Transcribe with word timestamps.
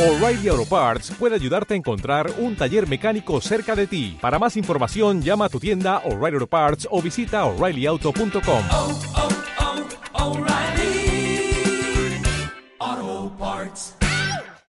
O'Reilly 0.00 0.48
Auto 0.48 0.64
Parts 0.64 1.10
puede 1.18 1.34
ayudarte 1.34 1.74
a 1.74 1.76
encontrar 1.76 2.32
un 2.38 2.56
taller 2.56 2.88
mecánico 2.88 3.38
cerca 3.42 3.76
de 3.76 3.86
ti. 3.86 4.16
Para 4.18 4.38
más 4.38 4.56
información, 4.56 5.20
llama 5.20 5.44
a 5.44 5.48
tu 5.50 5.60
tienda 5.60 5.98
O'Reilly 6.06 6.36
Auto 6.36 6.46
Parts 6.46 6.88
o 6.90 7.02
visita 7.02 7.44
oreillyauto.com. 7.44 8.64
oh, 8.72 8.98
oh, 12.80 13.32
Parts. 13.38 13.96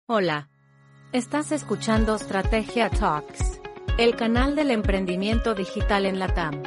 Hola, 0.06 0.48
estás 1.12 1.52
escuchando 1.52 2.16
Strategia 2.16 2.88
Talks, 2.88 3.60
el 3.98 4.16
canal 4.16 4.56
del 4.56 4.70
emprendimiento 4.70 5.54
digital 5.54 6.06
en 6.06 6.18
la 6.18 6.28
TAM. 6.32 6.62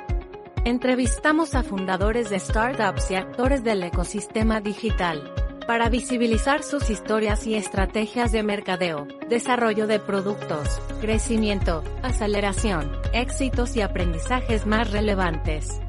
Entrevistamos 0.64 1.56
a 1.56 1.64
fundadores 1.64 2.30
de 2.30 2.40
startups 2.40 3.10
y 3.10 3.16
actores 3.16 3.64
del 3.64 3.82
ecosistema 3.82 4.62
digital 4.62 5.43
para 5.68 5.90
visibilizar 5.90 6.64
sus 6.64 6.90
historias 6.90 7.48
y 7.48 7.56
estrategias 7.56 8.32
de 8.32 8.44
mercadeo, 8.44 9.08
desarrollo 9.30 9.88
de 9.88 10.00
productos, 10.00 10.82
crecimiento, 11.00 11.84
aceleración, 12.02 12.92
éxitos 13.14 13.76
y 13.76 13.82
aprendizajes 13.82 14.66
más 14.66 14.92
relevantes. 14.92 15.80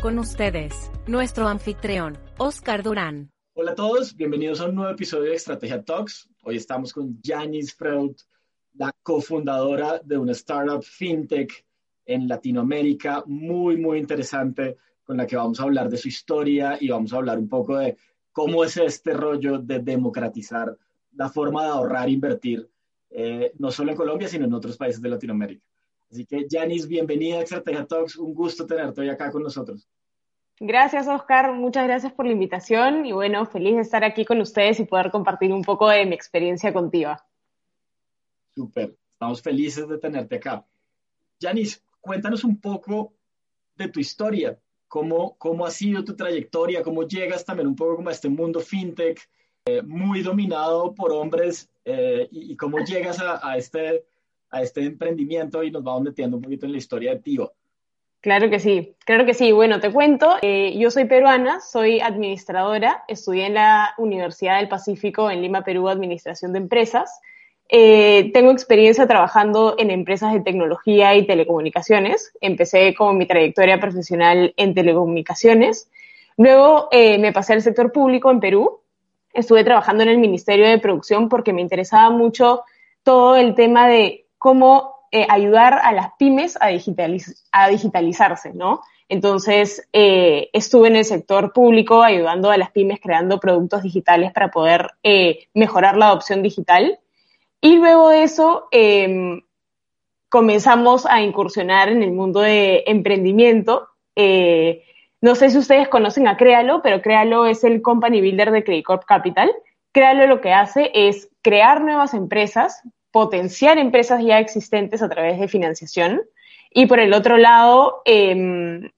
Con 0.00 0.18
ustedes, 0.18 0.90
nuestro 1.06 1.48
anfitrión, 1.48 2.18
Oscar 2.38 2.82
Durán. 2.82 3.30
Hola 3.54 3.72
a 3.72 3.74
todos, 3.74 4.16
bienvenidos 4.16 4.60
a 4.60 4.68
un 4.68 4.76
nuevo 4.76 4.92
episodio 4.92 5.30
de 5.30 5.36
Estrategia 5.36 5.82
Talks. 5.82 6.28
Hoy 6.42 6.56
estamos 6.56 6.92
con 6.92 7.20
Janice 7.22 7.74
Freud, 7.76 8.16
la 8.74 8.90
cofundadora 9.02 10.00
de 10.02 10.16
una 10.16 10.32
startup 10.32 10.82
fintech 10.82 11.64
en 12.06 12.26
Latinoamérica, 12.26 13.22
muy, 13.26 13.76
muy 13.76 13.98
interesante, 13.98 14.78
con 15.04 15.16
la 15.16 15.26
que 15.26 15.36
vamos 15.36 15.60
a 15.60 15.64
hablar 15.64 15.90
de 15.90 15.98
su 15.98 16.08
historia 16.08 16.78
y 16.80 16.88
vamos 16.88 17.12
a 17.12 17.16
hablar 17.16 17.38
un 17.38 17.48
poco 17.48 17.76
de 17.76 17.96
cómo 18.32 18.64
es 18.64 18.76
este 18.76 19.12
rollo 19.12 19.58
de 19.58 19.80
democratizar 19.80 20.76
la 21.16 21.28
forma 21.28 21.64
de 21.64 21.70
ahorrar 21.70 22.08
e 22.08 22.12
invertir, 22.12 22.68
eh, 23.10 23.52
no 23.58 23.70
solo 23.70 23.90
en 23.90 23.96
Colombia, 23.96 24.28
sino 24.28 24.44
en 24.44 24.54
otros 24.54 24.76
países 24.76 25.02
de 25.02 25.08
Latinoamérica. 25.08 25.64
Así 26.10 26.26
que, 26.26 26.46
Janice, 26.50 26.88
bienvenida 26.88 27.36
a 27.36 27.42
Estrategia 27.42 27.86
Talks. 27.86 28.16
Un 28.16 28.34
gusto 28.34 28.66
tenerte 28.66 29.00
hoy 29.00 29.08
acá 29.08 29.30
con 29.30 29.42
nosotros. 29.42 29.88
Gracias, 30.58 31.08
Oscar. 31.08 31.54
Muchas 31.54 31.84
gracias 31.84 32.12
por 32.12 32.26
la 32.26 32.32
invitación 32.32 33.06
y 33.06 33.12
bueno, 33.12 33.46
feliz 33.46 33.76
de 33.76 33.82
estar 33.82 34.04
aquí 34.04 34.24
con 34.24 34.40
ustedes 34.40 34.78
y 34.80 34.84
poder 34.84 35.10
compartir 35.10 35.52
un 35.52 35.62
poco 35.62 35.88
de 35.88 36.04
mi 36.04 36.14
experiencia 36.14 36.72
contigo. 36.72 37.16
Súper, 38.54 38.96
estamos 39.12 39.40
felices 39.40 39.88
de 39.88 39.98
tenerte 39.98 40.36
acá. 40.36 40.66
Janice, 41.40 41.80
cuéntanos 42.00 42.44
un 42.44 42.60
poco 42.60 43.14
de 43.76 43.88
tu 43.88 44.00
historia. 44.00 44.58
¿Cómo, 44.90 45.36
¿Cómo 45.38 45.64
ha 45.64 45.70
sido 45.70 46.04
tu 46.04 46.16
trayectoria? 46.16 46.82
¿Cómo 46.82 47.06
llegas 47.06 47.44
también 47.44 47.68
un 47.68 47.76
poco 47.76 47.94
como 47.94 48.08
a 48.08 48.12
este 48.12 48.28
mundo 48.28 48.58
fintech 48.58 49.20
eh, 49.64 49.82
muy 49.82 50.20
dominado 50.20 50.92
por 50.92 51.12
hombres? 51.12 51.70
Eh, 51.84 52.26
y, 52.32 52.52
y, 52.52 52.56
cómo 52.56 52.80
llegas 52.80 53.20
a, 53.20 53.38
a, 53.40 53.56
este, 53.56 54.04
a 54.50 54.62
este 54.62 54.84
emprendimiento? 54.84 55.62
Y 55.62 55.70
nos 55.70 55.84
vamos 55.84 56.02
metiendo 56.02 56.38
un 56.38 56.42
poquito 56.42 56.66
en 56.66 56.72
la 56.72 56.78
historia 56.78 57.14
de 57.14 57.20
Tiva. 57.20 57.52
Claro 58.20 58.50
que 58.50 58.58
sí, 58.58 58.96
claro 59.06 59.24
que 59.24 59.32
sí. 59.32 59.52
Bueno, 59.52 59.78
te 59.78 59.92
cuento, 59.92 60.38
eh, 60.42 60.76
yo 60.76 60.90
soy 60.90 61.04
peruana, 61.04 61.60
soy 61.60 62.00
administradora, 62.00 63.04
estudié 63.06 63.46
en 63.46 63.54
la 63.54 63.94
Universidad 63.96 64.58
del 64.58 64.68
Pacífico 64.68 65.30
en 65.30 65.40
Lima, 65.40 65.62
Perú, 65.62 65.88
Administración 65.88 66.52
de 66.52 66.58
Empresas. 66.58 67.20
Eh, 67.72 68.30
tengo 68.34 68.50
experiencia 68.50 69.06
trabajando 69.06 69.76
en 69.78 69.90
empresas 69.90 70.32
de 70.32 70.40
tecnología 70.40 71.14
y 71.14 71.26
telecomunicaciones. 71.26 72.32
Empecé 72.40 72.94
con 72.94 73.16
mi 73.16 73.26
trayectoria 73.26 73.80
profesional 73.80 74.52
en 74.56 74.74
telecomunicaciones. 74.74 75.88
Luego 76.36 76.88
eh, 76.90 77.18
me 77.18 77.32
pasé 77.32 77.52
al 77.52 77.62
sector 77.62 77.92
público 77.92 78.30
en 78.30 78.40
Perú. 78.40 78.80
Estuve 79.32 79.62
trabajando 79.62 80.02
en 80.02 80.08
el 80.08 80.18
Ministerio 80.18 80.68
de 80.68 80.78
Producción 80.78 81.28
porque 81.28 81.52
me 81.52 81.60
interesaba 81.60 82.10
mucho 82.10 82.64
todo 83.04 83.36
el 83.36 83.54
tema 83.54 83.88
de 83.88 84.26
cómo 84.38 85.00
eh, 85.12 85.26
ayudar 85.28 85.80
a 85.82 85.92
las 85.92 86.12
pymes 86.18 86.56
a, 86.60 86.68
digitaliz 86.68 87.44
a 87.50 87.68
digitalizarse, 87.68 88.52
¿no? 88.54 88.80
Entonces, 89.08 89.88
eh, 89.92 90.50
estuve 90.52 90.86
en 90.86 90.94
el 90.94 91.04
sector 91.04 91.52
público 91.52 92.00
ayudando 92.00 92.48
a 92.48 92.56
las 92.56 92.70
pymes 92.70 93.00
creando 93.02 93.40
productos 93.40 93.82
digitales 93.82 94.32
para 94.32 94.52
poder 94.52 94.92
eh, 95.02 95.48
mejorar 95.52 95.96
la 95.96 96.06
adopción 96.06 96.44
digital. 96.44 97.00
Y 97.60 97.76
luego 97.76 98.08
de 98.08 98.22
eso, 98.22 98.68
eh, 98.70 99.42
comenzamos 100.30 101.06
a 101.06 101.20
incursionar 101.20 101.88
en 101.90 102.02
el 102.02 102.12
mundo 102.12 102.40
de 102.40 102.84
emprendimiento. 102.86 103.88
Eh, 104.16 104.84
no 105.20 105.34
sé 105.34 105.50
si 105.50 105.58
ustedes 105.58 105.88
conocen 105.88 106.28
a 106.28 106.36
Créalo, 106.36 106.80
pero 106.82 107.02
Créalo 107.02 107.46
es 107.46 107.64
el 107.64 107.82
company 107.82 108.20
builder 108.20 108.50
de 108.52 108.64
Credit 108.64 108.84
Corp 108.84 109.04
Capital. 109.04 109.50
Créalo 109.92 110.26
lo 110.26 110.40
que 110.40 110.52
hace 110.52 110.90
es 110.94 111.28
crear 111.42 111.82
nuevas 111.82 112.14
empresas, 112.14 112.82
potenciar 113.10 113.76
empresas 113.76 114.22
ya 114.24 114.38
existentes 114.38 115.02
a 115.02 115.08
través 115.08 115.38
de 115.38 115.48
financiación 115.48 116.22
y 116.70 116.86
por 116.86 117.00
el 117.00 117.12
otro 117.12 117.36
lado, 117.36 118.02
eh, 118.04 118.88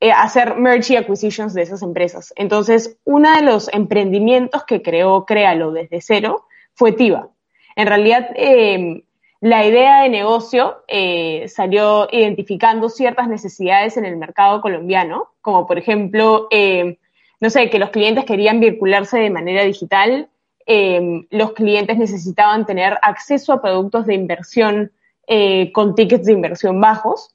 eh, 0.00 0.12
hacer 0.12 0.56
merge 0.56 0.92
y 0.92 0.96
acquisitions 0.96 1.54
de 1.54 1.62
esas 1.62 1.82
empresas. 1.82 2.32
Entonces, 2.36 2.98
uno 3.04 3.34
de 3.34 3.42
los 3.42 3.72
emprendimientos 3.72 4.64
que 4.64 4.82
creó 4.82 5.24
Créalo 5.24 5.72
desde 5.72 6.00
cero 6.00 6.46
fue 6.74 6.92
Tiva. 6.92 7.30
En 7.78 7.86
realidad, 7.86 8.30
eh, 8.34 9.04
la 9.40 9.64
idea 9.64 10.02
de 10.02 10.08
negocio 10.08 10.82
eh, 10.88 11.46
salió 11.46 12.08
identificando 12.10 12.88
ciertas 12.88 13.28
necesidades 13.28 13.96
en 13.96 14.04
el 14.04 14.16
mercado 14.16 14.60
colombiano, 14.60 15.28
como 15.40 15.64
por 15.64 15.78
ejemplo, 15.78 16.48
eh, 16.50 16.98
no 17.38 17.50
sé, 17.50 17.70
que 17.70 17.78
los 17.78 17.90
clientes 17.90 18.24
querían 18.24 18.58
vincularse 18.58 19.20
de 19.20 19.30
manera 19.30 19.62
digital, 19.62 20.28
eh, 20.66 21.24
los 21.30 21.52
clientes 21.52 21.96
necesitaban 21.96 22.66
tener 22.66 22.98
acceso 23.00 23.52
a 23.52 23.62
productos 23.62 24.06
de 24.06 24.14
inversión 24.14 24.90
eh, 25.28 25.70
con 25.70 25.94
tickets 25.94 26.26
de 26.26 26.32
inversión 26.32 26.80
bajos. 26.80 27.32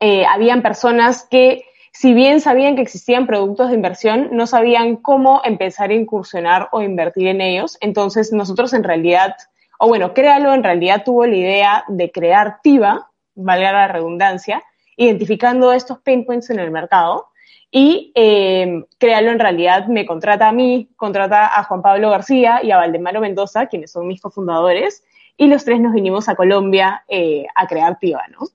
Eh, 0.00 0.24
habían 0.24 0.62
personas 0.62 1.26
que, 1.30 1.66
si 1.92 2.14
bien 2.14 2.40
sabían 2.40 2.74
que 2.74 2.82
existían 2.82 3.26
productos 3.26 3.68
de 3.68 3.74
inversión, 3.74 4.30
no 4.32 4.46
sabían 4.46 4.96
cómo 4.96 5.42
empezar 5.44 5.90
a 5.90 5.94
incursionar 5.94 6.68
o 6.72 6.80
invertir 6.80 7.26
en 7.26 7.42
ellos. 7.42 7.76
Entonces, 7.82 8.32
nosotros 8.32 8.72
en 8.72 8.82
realidad, 8.82 9.36
o 9.78 9.88
bueno, 9.88 10.12
Créalo 10.12 10.52
en 10.54 10.62
realidad 10.62 11.02
tuvo 11.04 11.26
la 11.26 11.36
idea 11.36 11.84
de 11.88 12.10
crear 12.10 12.60
TIVA, 12.62 13.10
valga 13.34 13.72
la 13.72 13.88
redundancia, 13.88 14.62
identificando 14.96 15.72
estos 15.72 16.00
pain 16.00 16.24
points 16.24 16.50
en 16.50 16.58
el 16.58 16.70
mercado 16.70 17.28
y 17.70 18.12
eh, 18.14 18.84
Créalo 18.98 19.30
en 19.30 19.38
realidad 19.38 19.86
me 19.86 20.06
contrata 20.06 20.48
a 20.48 20.52
mí, 20.52 20.90
contrata 20.96 21.58
a 21.58 21.64
Juan 21.64 21.82
Pablo 21.82 22.10
García 22.10 22.60
y 22.62 22.70
a 22.70 22.76
Valdemaro 22.76 23.20
Mendoza, 23.20 23.66
quienes 23.66 23.92
son 23.92 24.06
mis 24.06 24.20
cofundadores, 24.20 25.04
y 25.36 25.46
los 25.46 25.64
tres 25.64 25.80
nos 25.80 25.92
vinimos 25.92 26.28
a 26.28 26.34
Colombia 26.34 27.04
eh, 27.06 27.46
a 27.54 27.66
crear 27.66 27.98
Tiva, 27.98 28.24
¿no? 28.28 28.46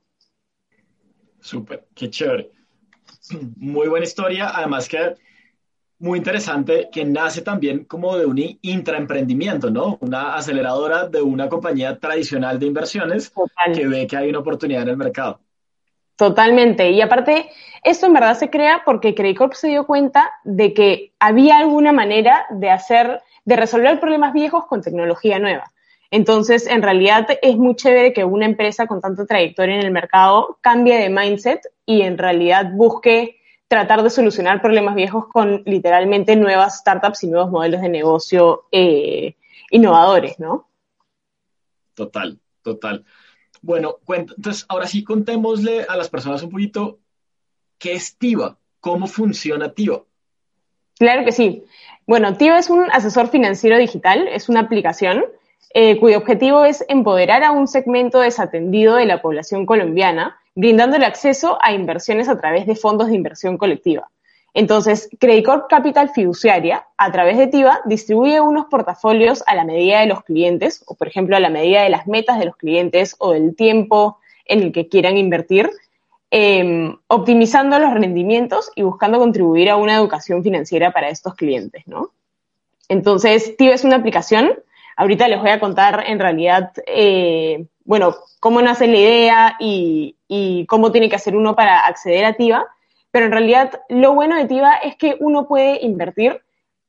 Súper, 1.40 1.86
qué 1.96 2.10
chévere. 2.10 2.52
Muy 3.58 3.88
buena 3.88 4.06
historia, 4.06 4.52
además 4.54 4.90
que 4.90 5.16
muy 6.04 6.18
interesante, 6.18 6.90
que 6.92 7.06
nace 7.06 7.42
también 7.42 7.86
como 7.86 8.18
de 8.18 8.26
un 8.26 8.38
intraemprendimiento, 8.62 9.70
¿no? 9.70 9.98
Una 10.02 10.36
aceleradora 10.36 11.08
de 11.08 11.22
una 11.22 11.48
compañía 11.48 11.98
tradicional 11.98 12.60
de 12.60 12.66
inversiones 12.66 13.32
Total. 13.32 13.74
que 13.74 13.88
ve 13.88 14.06
que 14.06 14.18
hay 14.18 14.30
una 14.30 14.40
oportunidad 14.40 14.82
en 14.82 14.90
el 14.90 14.98
mercado. 14.98 15.40
Totalmente. 16.18 16.92
Y 16.92 17.00
aparte, 17.00 17.50
esto 17.84 18.08
en 18.08 18.14
verdad 18.14 18.38
se 18.38 18.50
crea 18.50 18.82
porque 18.84 19.16
Credit 19.16 19.38
Corp 19.38 19.54
se 19.54 19.70
dio 19.70 19.86
cuenta 19.86 20.30
de 20.44 20.74
que 20.74 21.14
había 21.20 21.58
alguna 21.58 21.94
manera 21.94 22.48
de 22.50 22.70
hacer, 22.70 23.22
de 23.46 23.56
resolver 23.56 24.02
problemas 24.02 24.34
viejos 24.34 24.66
con 24.66 24.82
tecnología 24.82 25.40
nueva. 25.40 25.72
Entonces, 26.12 26.68
en 26.68 26.82
realidad 26.82 27.28
es 27.42 27.56
muy 27.56 27.76
chévere 27.76 28.12
que 28.12 28.26
una 28.26 28.46
empresa 28.46 28.88
con 28.88 29.00
tanta 29.00 29.26
trayectoria 29.26 29.76
en 29.76 29.86
el 29.86 29.92
mercado 29.92 30.60
cambie 30.60 30.98
de 30.98 31.10
mindset 31.10 31.62
y 31.86 32.02
en 32.02 32.18
realidad 32.18 32.72
busque 32.74 33.38
tratar 33.68 34.04
de 34.04 34.10
solucionar 34.10 34.62
problemas 34.62 34.96
viejos 34.96 35.26
con 35.28 35.64
literalmente 35.66 36.36
nuevas 36.36 36.80
startups 36.80 37.24
y 37.24 37.28
nuevos 37.28 37.52
modelos 37.52 37.82
de 37.82 37.90
negocio 37.90 38.66
eh, 38.72 39.36
innovadores, 39.72 40.40
¿no? 40.40 40.68
Total, 41.94 42.40
total. 42.62 43.06
Bueno, 43.62 44.00
entonces 44.08 44.66
ahora 44.68 44.88
sí 44.88 45.04
contémosle 45.04 45.86
a 45.88 45.96
las 45.96 46.10
personas 46.10 46.44
un 46.44 46.50
poquito 46.50 47.00
qué 47.78 47.94
es 47.94 48.18
TIVA, 48.18 48.58
cómo 48.80 49.08
funciona 49.08 49.74
TIVA. 49.74 50.04
Claro 51.00 51.26
que 51.26 51.32
sí. 51.32 51.64
Bueno, 52.06 52.36
TIVA 52.36 52.60
es 52.60 52.70
un 52.70 52.92
asesor 52.92 53.30
financiero 53.30 53.78
digital, 53.78 54.28
es 54.28 54.50
una 54.50 54.62
aplicación 54.62 55.24
eh, 55.74 56.00
cuyo 56.00 56.18
objetivo 56.20 56.66
es 56.66 56.86
empoderar 56.88 57.44
a 57.44 57.52
un 57.52 57.68
segmento 57.68 58.20
desatendido 58.20 58.96
de 58.96 59.06
la 59.06 59.22
población 59.22 59.66
colombiana, 59.66 60.38
brindándole 60.56 61.06
acceso 61.06 61.58
a 61.62 61.74
inversiones 61.74 62.30
a 62.30 62.40
través 62.40 62.68
de 62.68 62.76
fondos 62.76 63.08
de 63.08 63.16
inversión 63.16 63.58
colectiva. 63.58 64.10
Entonces, 64.54 65.10
Credit 65.20 65.46
Corp 65.46 65.68
Capital 65.68 66.12
Fiduciaria, 66.14 66.86
a 66.96 67.12
través 67.12 67.38
de 67.38 67.48
TIVA, 67.48 67.82
distribuye 67.86 68.40
unos 68.40 68.66
portafolios 68.66 69.44
a 69.48 69.56
la 69.56 69.66
medida 69.66 70.02
de 70.02 70.06
los 70.06 70.24
clientes, 70.24 70.84
o 70.86 70.96
por 70.96 71.08
ejemplo, 71.08 71.36
a 71.36 71.40
la 71.40 71.50
medida 71.50 71.82
de 71.82 71.90
las 71.90 72.06
metas 72.06 72.38
de 72.38 72.46
los 72.46 72.56
clientes 72.56 73.16
o 73.18 73.32
del 73.32 73.56
tiempo 73.56 74.20
en 74.46 74.62
el 74.62 74.72
que 74.72 74.88
quieran 74.88 75.18
invertir, 75.18 75.72
eh, 76.30 76.94
optimizando 77.08 77.80
los 77.80 77.94
rendimientos 77.94 78.72
y 78.76 78.84
buscando 78.84 79.18
contribuir 79.18 79.72
a 79.72 79.78
una 79.78 79.96
educación 79.96 80.44
financiera 80.44 80.92
para 80.92 81.10
estos 81.10 81.34
clientes, 81.34 81.88
¿no? 81.88 82.12
Entonces, 82.90 83.58
TIVA 83.58 83.74
es 83.74 83.84
una 83.84 83.96
aplicación 83.96 84.54
Ahorita 84.96 85.28
les 85.28 85.40
voy 85.40 85.50
a 85.50 85.60
contar 85.60 86.04
en 86.08 86.20
realidad, 86.20 86.72
eh, 86.86 87.66
bueno, 87.86 88.16
cómo 88.40 88.62
nace 88.62 88.88
la 88.88 88.98
idea 88.98 89.56
y, 89.60 90.16
cómo 90.68 90.92
tiene 90.92 91.10
que 91.10 91.16
hacer 91.16 91.36
uno 91.36 91.56
para 91.56 91.82
acceder 91.82 92.26
a 92.26 92.34
TIVA, 92.34 92.66
pero 93.12 93.26
en 93.26 93.32
realidad 93.32 93.82
lo 93.90 94.14
bueno 94.14 94.36
de 94.36 94.46
TIVA 94.46 94.76
es 94.78 94.96
que 94.96 95.16
uno 95.20 95.48
puede 95.48 95.86
invertir 95.86 96.42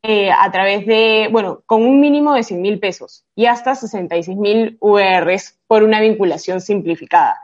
eh, 0.03 0.31
a 0.31 0.51
través 0.51 0.87
de, 0.87 1.29
bueno, 1.31 1.63
con 1.67 1.83
un 1.83 2.01
mínimo 2.01 2.35
de 2.35 2.43
100 2.43 2.63
mil 2.63 2.79
pesos 2.79 3.25
y 3.35 3.47
hasta 3.47 3.75
66 3.75 4.37
mil 4.37 4.77
URs 4.81 5.59
por 5.67 5.83
una 5.83 6.01
vinculación 6.01 6.61
simplificada. 6.61 7.39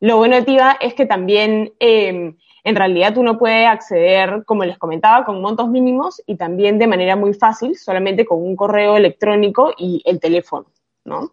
Lo 0.00 0.16
bueno 0.16 0.36
de 0.36 0.42
TIVA 0.42 0.78
es 0.80 0.94
que 0.94 1.06
también 1.06 1.72
eh, 1.78 2.34
en 2.66 2.74
realidad 2.74 3.16
uno 3.16 3.38
puede 3.38 3.66
acceder, 3.66 4.44
como 4.44 4.64
les 4.64 4.76
comentaba, 4.76 5.24
con 5.24 5.40
montos 5.40 5.68
mínimos 5.68 6.20
y 6.26 6.36
también 6.36 6.80
de 6.80 6.88
manera 6.88 7.14
muy 7.14 7.32
fácil, 7.32 7.76
solamente 7.76 8.26
con 8.26 8.42
un 8.42 8.56
correo 8.56 8.96
electrónico 8.96 9.72
y 9.78 10.02
el 10.04 10.18
teléfono, 10.18 10.66
¿no? 11.04 11.30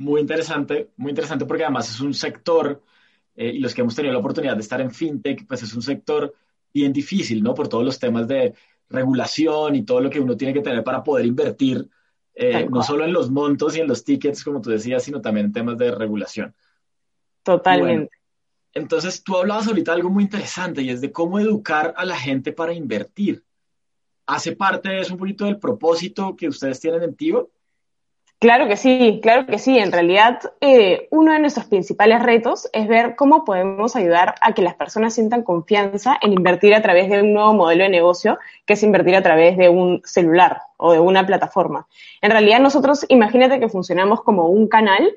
Muy 0.00 0.22
interesante, 0.22 0.88
muy 0.96 1.10
interesante 1.10 1.44
porque 1.44 1.62
además 1.62 1.90
es 1.90 2.00
un 2.00 2.14
sector, 2.14 2.82
eh, 3.36 3.50
y 3.50 3.58
los 3.58 3.74
que 3.74 3.82
hemos 3.82 3.94
tenido 3.94 4.14
la 4.14 4.20
oportunidad 4.20 4.54
de 4.54 4.62
estar 4.62 4.80
en 4.80 4.90
FinTech, 4.90 5.46
pues 5.46 5.62
es 5.62 5.74
un 5.74 5.82
sector 5.82 6.34
bien 6.72 6.90
difícil, 6.90 7.42
¿no? 7.42 7.52
Por 7.52 7.68
todos 7.68 7.84
los 7.84 7.98
temas 7.98 8.26
de 8.26 8.54
regulación 8.88 9.76
y 9.76 9.82
todo 9.82 10.00
lo 10.00 10.08
que 10.08 10.18
uno 10.18 10.38
tiene 10.38 10.54
que 10.54 10.62
tener 10.62 10.82
para 10.82 11.04
poder 11.04 11.26
invertir, 11.26 11.86
eh, 12.34 12.66
no 12.70 12.82
solo 12.82 13.04
en 13.04 13.12
los 13.12 13.30
montos 13.30 13.76
y 13.76 13.80
en 13.80 13.88
los 13.88 14.02
tickets, 14.02 14.42
como 14.42 14.62
tú 14.62 14.70
decías, 14.70 15.02
sino 15.02 15.20
también 15.20 15.46
en 15.46 15.52
temas 15.52 15.76
de 15.76 15.90
regulación. 15.90 16.54
Totalmente. 17.42 18.10
entonces, 18.72 19.22
tú 19.22 19.36
hablabas 19.36 19.66
ahorita 19.66 19.92
de 19.92 19.96
algo 19.96 20.08
muy 20.08 20.24
interesante 20.24 20.80
y 20.80 20.88
es 20.88 21.02
de 21.02 21.12
cómo 21.12 21.38
educar 21.38 21.92
a 21.98 22.06
la 22.06 22.16
gente 22.16 22.54
para 22.54 22.72
invertir. 22.72 23.44
¿Hace 24.24 24.56
parte 24.56 24.88
de 24.88 25.00
eso 25.00 25.12
un 25.12 25.18
poquito 25.18 25.44
del 25.44 25.58
propósito 25.58 26.34
que 26.36 26.48
ustedes 26.48 26.80
tienen 26.80 27.02
en 27.02 27.14
Tivo? 27.14 27.50
Claro 28.40 28.68
que 28.68 28.76
sí, 28.76 29.20
claro 29.22 29.44
que 29.44 29.58
sí. 29.58 29.78
En 29.78 29.92
realidad, 29.92 30.40
eh, 30.62 31.08
uno 31.10 31.32
de 31.34 31.40
nuestros 31.40 31.66
principales 31.66 32.22
retos 32.22 32.70
es 32.72 32.88
ver 32.88 33.14
cómo 33.14 33.44
podemos 33.44 33.96
ayudar 33.96 34.34
a 34.40 34.54
que 34.54 34.62
las 34.62 34.76
personas 34.76 35.12
sientan 35.12 35.42
confianza 35.42 36.16
en 36.22 36.32
invertir 36.32 36.74
a 36.74 36.80
través 36.80 37.10
de 37.10 37.20
un 37.20 37.34
nuevo 37.34 37.52
modelo 37.52 37.84
de 37.84 37.90
negocio, 37.90 38.38
que 38.64 38.72
es 38.72 38.82
invertir 38.82 39.14
a 39.14 39.22
través 39.22 39.58
de 39.58 39.68
un 39.68 40.00
celular 40.06 40.62
o 40.78 40.94
de 40.94 41.00
una 41.00 41.26
plataforma. 41.26 41.86
En 42.22 42.30
realidad, 42.30 42.60
nosotros, 42.60 43.04
imagínate 43.10 43.60
que 43.60 43.68
funcionamos 43.68 44.22
como 44.22 44.46
un 44.46 44.68
canal 44.68 45.12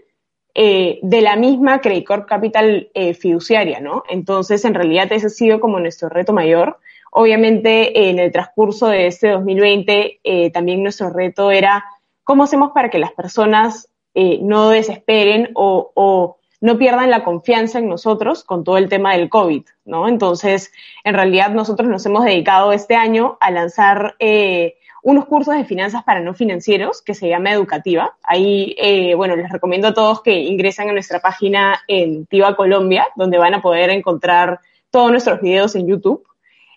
eh, 0.53 0.99
de 1.01 1.21
la 1.21 1.37
misma 1.37 1.79
Credit 1.79 2.05
Corp 2.05 2.27
Capital 2.27 2.89
eh, 2.93 3.13
fiduciaria, 3.13 3.79
¿no? 3.79 4.03
Entonces, 4.09 4.65
en 4.65 4.73
realidad, 4.73 5.09
ese 5.13 5.27
ha 5.27 5.29
sido 5.29 5.61
como 5.61 5.79
nuestro 5.79 6.09
reto 6.09 6.33
mayor. 6.33 6.77
Obviamente, 7.09 8.09
en 8.09 8.19
el 8.19 8.33
transcurso 8.33 8.87
de 8.87 9.07
este 9.07 9.29
2020, 9.29 10.51
también 10.51 10.83
nuestro 10.83 11.09
reto 11.09 11.51
era 11.51 11.85
¿Cómo 12.23 12.43
hacemos 12.43 12.71
para 12.71 12.89
que 12.89 12.99
las 12.99 13.11
personas 13.11 13.89
eh, 14.15 14.39
no 14.41 14.69
desesperen 14.69 15.49
o, 15.55 16.37
no 16.61 16.77
pierdan 16.77 17.09
la 17.09 17.25
confianza 17.25 17.79
en 17.79 17.89
nosotros 17.89 18.45
con 18.45 18.63
todo 18.63 18.77
el 18.77 18.87
tema 18.87 19.13
del 19.13 19.27
COVID, 19.27 19.63
¿no? 19.83 20.07
Entonces, 20.07 20.71
en 21.03 21.13
realidad 21.13 21.49
nosotros 21.49 21.89
nos 21.89 22.05
hemos 22.05 22.23
dedicado 22.23 22.71
este 22.71 22.95
año 22.95 23.37
a 23.41 23.51
lanzar 23.51 24.15
eh, 24.19 24.75
unos 25.01 25.25
cursos 25.25 25.55
de 25.55 25.65
finanzas 25.65 26.03
para 26.05 26.21
no 26.21 26.33
financieros 26.33 27.01
que 27.01 27.15
se 27.15 27.27
llama 27.27 27.51
Educativa. 27.51 28.15
Ahí, 28.23 28.77
eh, 28.77 29.13
bueno, 29.15 29.35
les 29.35 29.51
recomiendo 29.51 29.89
a 29.89 29.93
todos 29.93 30.21
que 30.21 30.39
ingresen 30.39 30.89
a 30.89 30.93
nuestra 30.93 31.19
página 31.19 31.81
en 31.89 32.25
Tiva 32.27 32.55
Colombia, 32.55 33.07
donde 33.17 33.37
van 33.37 33.55
a 33.55 33.61
poder 33.61 33.89
encontrar 33.89 34.61
todos 34.89 35.11
nuestros 35.11 35.41
videos 35.41 35.75
en 35.75 35.87
YouTube. 35.87 36.25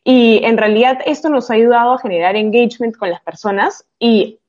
Y 0.03 0.41
en 0.43 0.57
realidad 0.57 0.99
esto 1.07 1.29
nos 1.29 1.49
ha 1.51 1.55
ayudado 1.55 1.93
a 1.93 1.99
generar 1.99 2.35
engagement 2.35 2.97
con 2.97 3.11
las 3.11 3.21
personas 3.21 3.87
y 4.01 4.41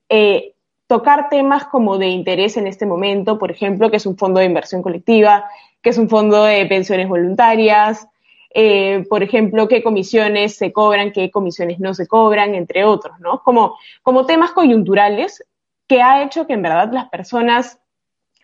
tocar 0.88 1.30
temas 1.30 1.66
como 1.66 1.98
de 1.98 2.08
interés 2.08 2.58
en 2.58 2.66
este 2.66 2.86
momento, 2.86 3.38
por 3.38 3.52
ejemplo, 3.52 3.92
que 3.92 3.98
es 3.98 4.06
un 4.06 4.18
fondo 4.18 4.40
de 4.40 4.46
inversión 4.46 4.82
colectiva, 4.82 5.46
que 5.82 5.90
es 5.90 5.98
un 5.98 6.10
fondo 6.10 6.44
de 6.44 6.66
pensiones 6.66 7.08
voluntarias, 7.08 8.08
eh, 8.54 9.06
por 9.10 9.22
ejemplo, 9.22 9.68
qué 9.68 9.84
comisiones 9.84 10.56
se 10.56 10.72
cobran, 10.72 11.12
qué 11.12 11.30
comisiones 11.30 11.80
no 11.80 11.94
se 11.94 12.08
cobran, 12.08 12.56
entre 12.56 12.86
otros, 12.86 13.20
¿no? 13.20 13.44
Como, 13.44 13.78
como 14.02 14.26
temas 14.26 14.52
coyunturales 14.52 15.44
que 15.88 16.02
ha 16.02 16.24
hecho 16.24 16.48
que 16.48 16.54
en 16.54 16.64
verdad 16.64 16.90
las 16.92 17.10
personas 17.10 17.80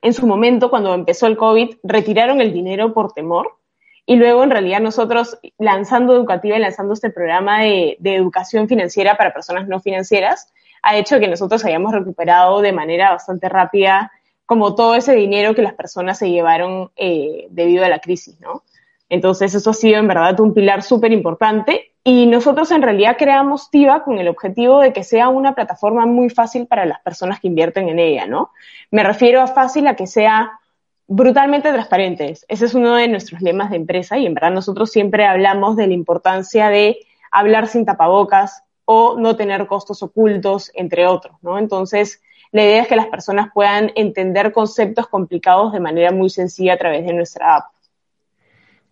en 0.02 0.14
su 0.14 0.28
momento, 0.28 0.70
cuando 0.70 0.94
empezó 0.94 1.28
el 1.28 1.38
COVID, 1.38 1.78
retiraron 1.82 2.42
el 2.42 2.52
dinero 2.52 2.94
por 2.94 3.14
temor. 3.14 3.58
Y 4.06 4.18
luego, 4.18 4.44
en 4.44 4.50
realidad, 4.50 4.82
nosotros 4.82 5.40
lanzando 5.58 6.14
Educativa 6.14 6.58
y 6.58 6.60
lanzando 6.60 6.94
este 6.94 7.10
programa 7.10 7.62
de, 7.62 7.96
de 8.00 8.16
educación 8.16 8.68
financiera 8.68 9.16
para 9.16 9.34
personas 9.34 9.66
no 9.70 9.80
financieras, 9.80 10.54
ha 10.84 10.98
hecho 10.98 11.20
que 11.20 11.28
nosotros 11.28 11.66
hayamos 11.66 11.94
recuperado 11.94 12.62
de 12.62 12.74
manera 12.74 13.12
bastante 13.12 13.50
rápida 13.50 14.12
como 14.46 14.76
todo 14.76 14.96
ese 14.96 15.16
dinero 15.16 15.56
que 15.56 15.62
las 15.62 15.74
personas 15.74 16.20
se 16.20 16.30
llevaron 16.30 16.92
eh, 16.96 17.48
debido 17.50 17.84
a 17.86 17.90
la 17.90 18.00
crisis, 18.00 18.40
¿no? 18.42 18.64
Entonces, 19.10 19.54
eso 19.56 19.70
ha 19.70 19.74
sido 19.74 20.00
en 20.00 20.08
verdad 20.08 20.40
un 20.40 20.54
pilar 20.54 20.84
súper 20.84 21.12
importante 21.12 21.94
y 22.04 22.26
nosotros 22.26 22.72
en 22.72 22.82
realidad 22.82 23.16
creamos 23.18 23.70
TIVA 23.70 24.04
con 24.04 24.18
el 24.20 24.28
objetivo 24.28 24.80
de 24.80 24.92
que 24.92 25.04
sea 25.04 25.30
una 25.30 25.56
plataforma 25.56 26.06
muy 26.06 26.30
fácil 26.30 26.68
para 26.68 26.86
las 26.86 27.00
personas 27.02 27.40
que 27.40 27.48
invierten 27.48 27.90
en 27.90 28.00
ella, 28.00 28.26
¿no? 28.26 28.52
Me 28.92 29.04
refiero 29.04 29.42
a 29.42 29.48
fácil 29.48 29.88
a 29.88 29.96
que 29.96 30.08
sea 30.08 30.60
brutalmente 31.08 31.72
transparentes. 31.72 32.46
Ese 32.50 32.66
es 32.66 32.74
uno 32.74 32.96
de 32.96 33.08
nuestros 33.08 33.42
lemas 33.42 33.70
de 33.70 33.78
empresa 33.78 34.18
y 34.18 34.26
en 34.26 34.34
verdad 34.34 34.52
nosotros 34.52 34.92
siempre 34.92 35.26
hablamos 35.26 35.76
de 35.76 35.88
la 35.88 35.94
importancia 35.94 36.70
de 36.70 36.98
hablar 37.32 37.68
sin 37.68 37.86
tapabocas, 37.86 38.64
o 38.86 39.18
no 39.18 39.36
tener 39.36 39.66
costos 39.68 40.04
ocultos, 40.04 40.72
entre 40.74 41.08
otros, 41.08 41.38
¿no? 41.42 41.58
Entonces, 41.58 42.22
la 42.52 42.64
idea 42.64 42.82
es 42.84 42.88
que 42.88 42.96
las 42.96 43.08
personas 43.08 43.50
puedan 43.54 43.92
entender 43.96 44.52
conceptos 44.52 45.08
complicados 45.08 45.74
de 45.74 45.80
manera 45.80 46.12
muy 46.12 46.30
sencilla 46.30 46.74
a 46.74 46.78
través 46.78 47.06
de 47.06 47.14
nuestra 47.14 47.56
app. 47.56 47.74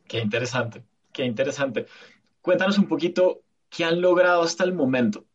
Qué 0.08 0.20
interesante, 0.20 0.82
qué 1.12 1.26
interesante. 1.26 1.86
Cuéntanos 2.42 2.78
un 2.78 2.88
poquito 2.88 3.42
qué 3.70 3.86
han 3.86 4.02
logrado 4.02 4.42
hasta 4.42 4.64
el 4.64 4.74
momento. 4.74 5.26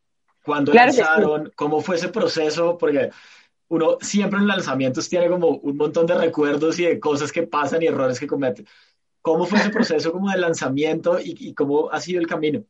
¿Cuándo 0.44 0.73
lanzaron? 0.73 1.53
¿Cómo 1.55 1.81
fue 1.81 1.97
ese 1.97 2.08
proceso? 2.08 2.76
Porque 2.79 3.11
uno 3.69 3.99
siempre 4.00 4.38
en 4.38 4.47
lanzamientos 4.47 5.08
tiene 5.08 5.29
como 5.29 5.49
un 5.49 5.76
montón 5.76 6.06
de 6.06 6.14
recuerdos 6.14 6.79
y 6.79 6.85
de 6.85 7.00
cosas 7.00 7.32
que 7.32 7.44
pasan 7.44 7.82
y 7.82 7.87
errores 7.87 8.19
que 8.20 8.26
cometen. 8.26 8.67
¿Cómo 9.23 9.44
fue 9.44 9.58
ese 9.58 9.70
proceso 9.70 10.12
como 10.12 10.31
de 10.31 10.38
lanzamiento 10.38 11.19
y, 11.19 11.37
y 11.38 11.55
cómo 11.55 11.91
ha 11.91 12.00
sido 12.00 12.20
el 12.20 12.26
camino? 12.26 12.64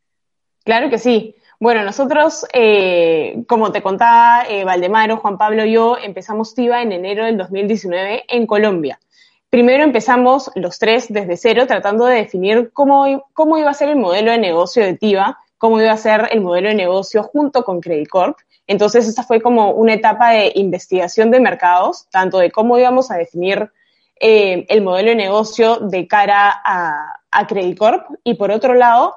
Claro 0.64 0.90
que 0.90 0.98
sí. 0.98 1.34
Bueno, 1.58 1.82
nosotros, 1.84 2.44
eh, 2.52 3.42
como 3.48 3.72
te 3.72 3.82
contaba 3.82 4.44
eh, 4.46 4.64
Valdemaro, 4.64 5.16
Juan 5.16 5.38
Pablo 5.38 5.64
y 5.64 5.72
yo, 5.72 5.96
empezamos 5.96 6.54
TIVA 6.54 6.82
en 6.82 6.92
enero 6.92 7.24
del 7.24 7.38
2019 7.38 8.24
en 8.28 8.46
Colombia. 8.46 9.00
Primero 9.48 9.82
empezamos 9.82 10.50
los 10.54 10.78
tres 10.78 11.06
desde 11.08 11.38
cero, 11.38 11.66
tratando 11.66 12.04
de 12.04 12.16
definir 12.16 12.72
cómo, 12.74 13.26
cómo 13.32 13.56
iba 13.56 13.70
a 13.70 13.74
ser 13.74 13.88
el 13.88 13.96
modelo 13.96 14.32
de 14.32 14.38
negocio 14.38 14.84
de 14.84 14.98
TIVA, 14.98 15.38
cómo 15.56 15.80
iba 15.80 15.92
a 15.92 15.96
ser 15.96 16.28
el 16.30 16.42
modelo 16.42 16.68
de 16.68 16.74
negocio 16.74 17.22
junto 17.22 17.64
con 17.64 17.80
Credit 17.80 18.08
Corp. 18.08 18.36
Entonces, 18.66 19.08
esta 19.08 19.22
fue 19.22 19.40
como 19.40 19.70
una 19.70 19.94
etapa 19.94 20.32
de 20.32 20.52
investigación 20.56 21.30
de 21.30 21.40
mercados, 21.40 22.06
tanto 22.10 22.38
de 22.38 22.50
cómo 22.50 22.78
íbamos 22.78 23.10
a 23.10 23.16
definir 23.16 23.70
eh, 24.20 24.66
el 24.68 24.82
modelo 24.82 25.08
de 25.08 25.16
negocio 25.16 25.76
de 25.76 26.06
cara 26.06 26.60
a, 26.62 27.14
a 27.30 27.46
Credit 27.46 27.78
Corp 27.78 28.10
y 28.24 28.34
por 28.34 28.50
otro 28.50 28.74
lado, 28.74 29.14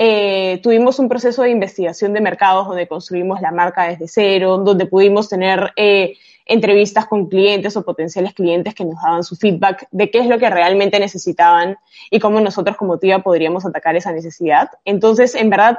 eh, 0.00 0.60
tuvimos 0.62 1.00
un 1.00 1.08
proceso 1.08 1.42
de 1.42 1.50
investigación 1.50 2.12
de 2.12 2.20
mercados 2.20 2.68
donde 2.68 2.86
construimos 2.86 3.40
la 3.40 3.50
marca 3.50 3.88
desde 3.88 4.06
cero, 4.06 4.58
donde 4.58 4.86
pudimos 4.86 5.28
tener 5.28 5.72
eh, 5.74 6.16
entrevistas 6.46 7.06
con 7.06 7.26
clientes 7.26 7.76
o 7.76 7.84
potenciales 7.84 8.32
clientes 8.32 8.76
que 8.76 8.84
nos 8.84 9.02
daban 9.02 9.24
su 9.24 9.34
feedback 9.34 9.88
de 9.90 10.08
qué 10.08 10.20
es 10.20 10.28
lo 10.28 10.38
que 10.38 10.48
realmente 10.48 11.00
necesitaban 11.00 11.78
y 12.12 12.20
cómo 12.20 12.40
nosotros 12.40 12.76
como 12.76 13.00
TIVA 13.00 13.24
podríamos 13.24 13.66
atacar 13.66 13.96
esa 13.96 14.12
necesidad. 14.12 14.70
Entonces, 14.84 15.34
en 15.34 15.50
verdad, 15.50 15.78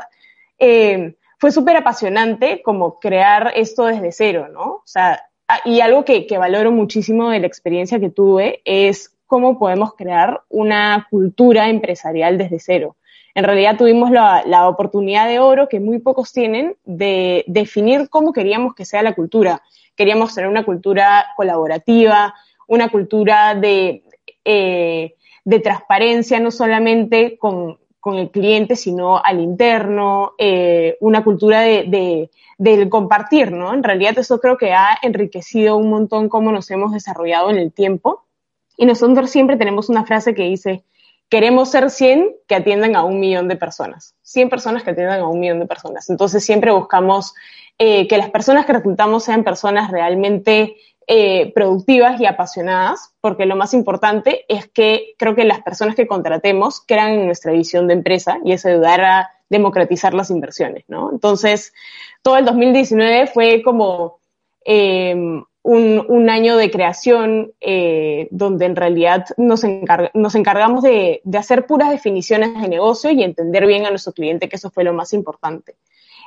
eh, 0.59 1.15
fue 1.37 1.51
súper 1.51 1.77
apasionante 1.77 2.61
como 2.61 2.99
crear 2.99 3.53
esto 3.55 3.85
desde 3.85 4.11
cero, 4.11 4.49
¿no? 4.51 4.63
O 4.63 4.83
sea, 4.85 5.23
y 5.63 5.79
algo 5.79 6.03
que, 6.03 6.27
que 6.27 6.37
valoro 6.37 6.73
muchísimo 6.73 7.29
de 7.29 7.39
la 7.39 7.47
experiencia 7.47 8.01
que 8.01 8.09
tuve 8.09 8.61
es 8.65 9.15
cómo 9.27 9.57
podemos 9.57 9.95
crear 9.95 10.41
una 10.49 11.07
cultura 11.09 11.69
empresarial 11.69 12.37
desde 12.37 12.59
cero 12.59 12.97
en 13.39 13.45
realidad 13.45 13.77
tuvimos 13.77 14.11
la, 14.11 14.67
oportunidad 14.67 15.25
de 15.29 15.39
oro 15.39 15.69
que 15.69 15.79
muy 15.79 15.99
pocos 15.99 16.33
tienen 16.33 16.75
de 16.83 17.45
definir 17.47 18.09
cómo 18.09 18.33
queríamos 18.33 18.75
que 18.75 18.83
sea 18.83 19.01
la 19.01 19.15
cultura. 19.15 19.63
Queríamos 19.95 20.35
tener 20.35 20.49
una 20.49 20.65
cultura 20.65 21.25
colaborativa, 21.37 22.33
una 22.67 22.89
cultura 22.89 23.55
de, 23.55 24.03
eh, 24.43 25.15
transparencia, 25.63 26.41
no 26.41 26.51
solamente 26.51 27.37
con, 27.37 27.79
el 28.05 28.31
cliente, 28.31 28.75
sino 28.75 29.23
al 29.23 29.39
interno, 29.39 30.33
eh, 30.37 30.97
una 30.99 31.23
cultura 31.23 31.61
de, 31.61 32.29
del 32.57 32.89
compartir, 32.89 33.51
¿no? 33.51 33.73
En 33.73 33.83
realidad 33.83 34.17
eso 34.17 34.39
creo 34.39 34.57
que 34.57 34.73
ha 34.73 34.97
enriquecido 35.01 35.77
un 35.77 35.91
montón 35.91 36.27
cómo 36.27 36.51
nos 36.51 36.71
hemos 36.71 36.91
desarrollado 36.91 37.51
en 37.51 37.57
el 37.57 37.71
tiempo. 37.71 38.25
Y 38.77 38.85
nosotros 38.85 39.29
siempre 39.29 39.57
tenemos 39.57 39.89
una 39.89 40.05
frase 40.05 40.33
que 40.33 40.43
dice, 40.43 40.83
queremos 41.29 41.69
ser 41.69 41.89
100 41.89 42.35
que 42.47 42.55
atiendan 42.55 42.95
a 42.95 43.03
un 43.03 43.19
millón 43.19 43.47
de 43.47 43.55
personas, 43.55 44.15
100 44.23 44.49
personas 44.49 44.83
que 44.83 44.91
atiendan 44.91 45.21
a 45.21 45.27
un 45.27 45.39
millón 45.39 45.59
de 45.59 45.67
personas. 45.67 46.09
Entonces 46.09 46.43
siempre 46.43 46.71
buscamos 46.71 47.33
eh, 47.77 48.07
que 48.07 48.17
las 48.17 48.29
personas 48.31 48.65
que 48.65 48.73
reclutamos 48.73 49.23
sean 49.23 49.43
personas 49.43 49.91
realmente 49.91 50.75
eh, 51.07 51.51
productivas 51.53 52.19
y 52.19 52.25
apasionadas, 52.25 53.13
porque 53.21 53.45
lo 53.45 53.55
más 53.55 53.73
importante 53.73 54.45
es 54.47 54.67
que 54.67 55.13
creo 55.17 55.35
que 55.35 55.43
las 55.43 55.61
personas 55.61 55.95
que 55.95 56.07
contratemos 56.07 56.83
crean 56.85 57.11
en 57.11 57.25
nuestra 57.25 57.51
visión 57.51 57.87
de 57.87 57.93
empresa 57.93 58.39
y 58.43 58.51
eso 58.51 58.69
ayudar 58.69 59.01
a 59.01 59.29
democratizar 59.49 60.13
las 60.13 60.29
inversiones, 60.29 60.83
¿no? 60.87 61.11
Entonces, 61.11 61.73
todo 62.21 62.37
el 62.37 62.45
2019 62.45 63.27
fue 63.27 63.63
como 63.63 64.19
eh, 64.65 65.15
un, 65.63 66.29
año 66.29 66.57
de 66.57 66.71
creación 66.71 67.53
eh, 67.59 68.27
donde 68.31 68.65
en 68.65 68.75
realidad 68.75 69.25
nos, 69.37 69.63
encargamos 69.63 70.83
de, 70.83 71.21
hacer 71.37 71.65
puras 71.65 71.89
definiciones 71.89 72.59
de 72.61 72.67
negocio 72.67 73.11
y 73.11 73.23
entender 73.23 73.65
bien 73.67 73.85
a 73.85 73.89
nuestro 73.89 74.13
cliente, 74.13 74.49
que 74.49 74.55
eso 74.55 74.69
fue 74.69 74.83
lo 74.83 74.93
más 74.93 75.13
importante. 75.13 75.75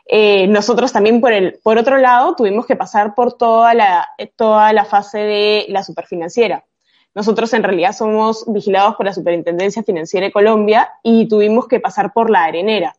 Eh, 0.06 0.46
nosotros 0.48 0.92
también, 0.92 1.20
por, 1.20 1.32
el, 1.32 1.60
por 1.62 1.78
otro 1.78 1.98
lado, 1.98 2.34
tuvimos 2.34 2.66
que 2.66 2.76
pasar 2.76 3.14
por 3.14 3.34
toda 3.34 3.72
la, 3.74 4.08
toda 4.36 4.72
la 4.72 4.84
fase 4.84 5.18
de 5.18 5.66
la 5.68 5.82
superfinanciera. 5.82 6.64
Nosotros 7.14 7.52
en 7.52 7.62
realidad 7.62 7.92
somos 7.92 8.44
vigilados 8.46 8.96
por 8.96 9.06
la 9.06 9.12
Superintendencia 9.12 9.82
Financiera 9.82 10.26
de 10.26 10.32
Colombia 10.32 10.90
y 11.02 11.28
tuvimos 11.28 11.68
que 11.68 11.78
pasar 11.78 12.12
por 12.12 12.30
la 12.30 12.44
arenera, 12.44 12.96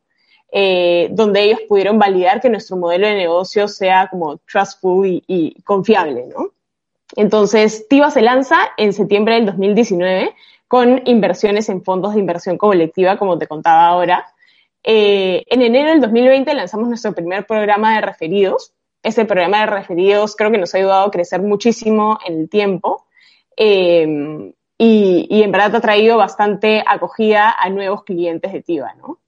eh, 0.54 1.10
donde 1.12 1.44
ellos 1.44 1.60
pudieron 1.68 1.98
validar 1.98 2.40
que 2.40 2.50
nuestro 2.50 2.78
modelo 2.78 3.08
de 3.08 3.16
negocio 3.16 3.68
sea 3.68 4.08
como 4.10 4.38
trustful 4.38 5.08
y, 5.08 5.24
y 5.28 5.62
confiable, 5.64 6.28
¿no? 6.28 6.52
Entonces, 7.16 7.88
TIVA 7.90 8.12
se 8.12 8.22
lanza 8.22 8.58
en 8.78 8.94
septiembre 8.94 9.36
del 9.36 9.46
2019 9.48 10.34
con 10.68 11.02
inversiones 11.06 11.70
en 11.70 11.84
fondos 11.84 12.14
de 12.14 12.20
inversión 12.20 12.58
colectiva, 12.58 13.18
como 13.18 13.38
te 13.38 13.48
contaba 13.48 13.88
ahora, 13.88 14.34
eh, 14.84 15.46
en 15.48 15.62
enero 15.62 15.92
del 15.92 16.02
2020 16.02 16.54
lanzamos 16.54 16.90
nuestro 16.90 17.14
primer 17.14 17.46
programa 17.46 17.96
de 17.96 18.02
referidos. 18.02 18.74
Ese 19.02 19.26
programa 19.26 19.62
de 19.62 19.66
referidos 19.68 20.36
creo 20.36 20.52
que 20.52 20.58
nos 20.58 20.74
ha 20.74 20.78
ayudado 20.78 21.08
a 21.08 21.12
crecer 21.12 21.42
muchísimo 21.42 22.20
en 22.26 22.42
el 22.42 22.50
tiempo 22.50 23.06
eh, 23.56 24.54
y, 24.78 25.44
en 25.44 25.52
verdad 25.52 25.76
ha 25.76 25.82
traído 25.82 26.18
bastante 26.18 26.84
acogida 26.86 27.56
a 27.58 27.70
nuevos 27.70 28.04
clientes 28.04 28.52
de 28.52 28.62
TIVA. 28.62 28.96
¿no? 28.96 29.20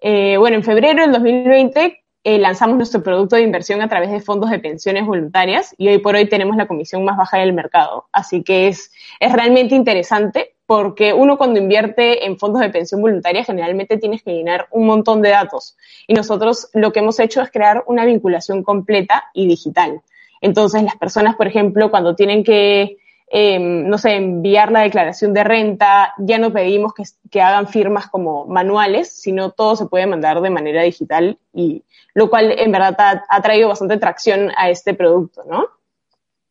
Eh, 0.00 0.36
bueno, 0.38 0.56
en 0.56 0.64
febrero 0.64 1.02
del 1.02 1.12
2020 1.12 2.02
lanzamos 2.38 2.76
nuestro 2.76 3.02
producto 3.04 3.36
de 3.36 3.42
inversión 3.42 3.80
a 3.82 3.88
través 3.88 4.10
de 4.10 4.20
fondos 4.20 4.50
de 4.50 4.58
pensiones 4.58 5.06
voluntarias 5.06 5.74
y 5.78 5.88
hoy 5.88 5.98
por 5.98 6.16
hoy 6.16 6.28
tenemos 6.28 6.56
la 6.56 6.66
comisión 6.66 7.04
más 7.04 7.16
baja 7.16 7.38
del 7.38 7.52
mercado. 7.52 8.06
Así 8.10 8.42
que 8.42 8.66
es, 8.66 8.90
es 9.20 9.32
realmente 9.32 9.76
interesante 9.76 10.56
porque 10.66 11.12
uno 11.12 11.38
cuando 11.38 11.60
invierte 11.60 12.26
en 12.26 12.36
fondos 12.36 12.60
de 12.60 12.70
pensión 12.70 13.00
voluntaria 13.00 13.44
generalmente 13.44 13.96
tienes 13.98 14.22
que 14.22 14.32
llenar 14.32 14.66
un 14.72 14.86
montón 14.86 15.22
de 15.22 15.30
datos 15.30 15.76
y 16.08 16.14
nosotros 16.14 16.68
lo 16.74 16.92
que 16.92 16.98
hemos 16.98 17.20
hecho 17.20 17.40
es 17.40 17.50
crear 17.50 17.84
una 17.86 18.04
vinculación 18.04 18.64
completa 18.64 19.30
y 19.32 19.46
digital. 19.46 20.02
Entonces 20.40 20.82
las 20.82 20.96
personas, 20.96 21.36
por 21.36 21.46
ejemplo, 21.46 21.90
cuando 21.90 22.16
tienen 22.16 22.42
que, 22.42 22.98
em, 23.28 23.88
no 23.88 23.98
sé, 23.98 24.14
enviar 24.14 24.70
la 24.70 24.80
declaración 24.80 25.34
de 25.34 25.44
renta, 25.44 26.14
ya 26.18 26.38
no 26.38 26.52
pedimos 26.52 26.94
que, 26.94 27.02
que, 27.30 27.40
hagan 27.40 27.68
firmas 27.68 28.06
como 28.08 28.46
manuales, 28.46 29.10
sino 29.10 29.50
todo 29.50 29.76
se 29.76 29.86
puede 29.86 30.06
mandar 30.06 30.40
de 30.40 30.50
manera 30.50 30.82
digital 30.82 31.38
y 31.52 31.82
lo 32.14 32.30
cual 32.30 32.52
en 32.58 32.72
verdad 32.72 32.96
ha, 32.98 33.24
ha 33.28 33.42
traído 33.42 33.68
bastante 33.68 33.98
tracción 33.98 34.52
a 34.56 34.70
este 34.70 34.94
producto, 34.94 35.44
¿no? 35.48 35.66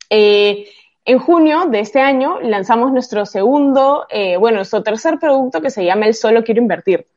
Eh, 0.10 0.68
en 1.06 1.20
junio 1.20 1.66
de 1.66 1.80
este 1.80 2.02
año 2.02 2.40
lanzamos 2.42 2.92
nuestro 2.92 3.26
segundo, 3.26 4.08
eh, 4.10 4.38
bueno, 4.38 4.58
nuestro 4.58 4.82
tercer 4.82 5.20
producto 5.20 5.62
que 5.62 5.70
se 5.70 5.86
llama 5.86 6.08
El 6.08 6.16
Solo 6.16 6.44
Quiero 6.44 6.62
Invertir. 6.62 7.08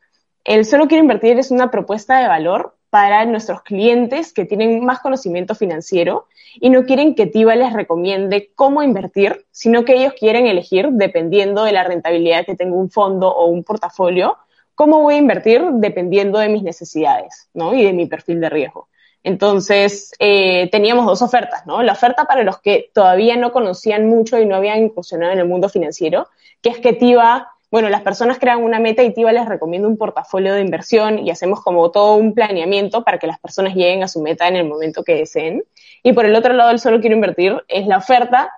El 0.44 0.64
Solo 0.64 0.88
Quiero 0.88 1.02
Invertir 1.02 1.38
es 1.38 1.50
una 1.50 1.70
propuesta 1.70 2.20
de 2.20 2.28
valor 2.28 2.76
para 2.90 3.24
nuestros 3.24 3.62
clientes 3.62 4.32
que 4.32 4.44
tienen 4.44 4.84
más 4.84 5.00
conocimiento 5.00 5.54
financiero 5.54 6.26
y 6.54 6.70
no 6.70 6.84
quieren 6.84 7.14
que 7.14 7.26
TIVA 7.26 7.56
les 7.56 7.72
recomiende 7.72 8.50
cómo 8.54 8.82
invertir, 8.82 9.46
sino 9.50 9.84
que 9.84 9.94
ellos 9.94 10.14
quieren 10.18 10.46
elegir, 10.46 10.88
dependiendo 10.92 11.64
de 11.64 11.72
la 11.72 11.84
rentabilidad 11.84 12.46
que 12.46 12.56
tenga 12.56 12.76
un 12.76 12.90
fondo 12.90 13.28
o 13.28 13.46
un 13.46 13.64
portafolio, 13.64 14.38
cómo 14.74 15.02
voy 15.02 15.14
a 15.14 15.18
invertir 15.18 15.62
dependiendo 15.74 16.38
de 16.38 16.48
mis 16.48 16.62
necesidades 16.62 17.48
¿no? 17.52 17.74
y 17.74 17.84
de 17.84 17.92
mi 17.92 18.06
perfil 18.06 18.40
de 18.40 18.48
riesgo. 18.48 18.88
Entonces, 19.24 20.12
eh, 20.20 20.68
teníamos 20.70 21.04
dos 21.04 21.22
ofertas, 21.22 21.66
¿no? 21.66 21.82
La 21.82 21.92
oferta 21.92 22.24
para 22.24 22.44
los 22.44 22.60
que 22.60 22.90
todavía 22.94 23.36
no 23.36 23.52
conocían 23.52 24.08
mucho 24.08 24.38
y 24.38 24.46
no 24.46 24.54
habían 24.54 24.78
incursionado 24.78 25.32
en 25.32 25.40
el 25.40 25.48
mundo 25.48 25.68
financiero, 25.68 26.28
que 26.62 26.70
es 26.70 26.78
que 26.78 26.92
TIVA, 26.92 27.48
bueno, 27.70 27.90
las 27.90 28.00
personas 28.00 28.38
crean 28.38 28.62
una 28.62 28.80
meta 28.80 29.02
y 29.02 29.12
TIVA 29.12 29.32
les 29.32 29.46
recomienda 29.46 29.88
un 29.88 29.98
portafolio 29.98 30.54
de 30.54 30.62
inversión 30.62 31.18
y 31.18 31.30
hacemos 31.30 31.62
como 31.62 31.90
todo 31.90 32.14
un 32.14 32.32
planeamiento 32.32 33.04
para 33.04 33.18
que 33.18 33.26
las 33.26 33.38
personas 33.38 33.74
lleguen 33.74 34.02
a 34.02 34.08
su 34.08 34.22
meta 34.22 34.48
en 34.48 34.56
el 34.56 34.66
momento 34.66 35.04
que 35.04 35.14
deseen. 35.14 35.64
Y 36.02 36.14
por 36.14 36.24
el 36.24 36.34
otro 36.34 36.54
lado, 36.54 36.70
el 36.70 36.78
solo 36.78 37.00
quiero 37.00 37.14
invertir 37.14 37.62
es 37.68 37.86
la 37.86 37.98
oferta 37.98 38.50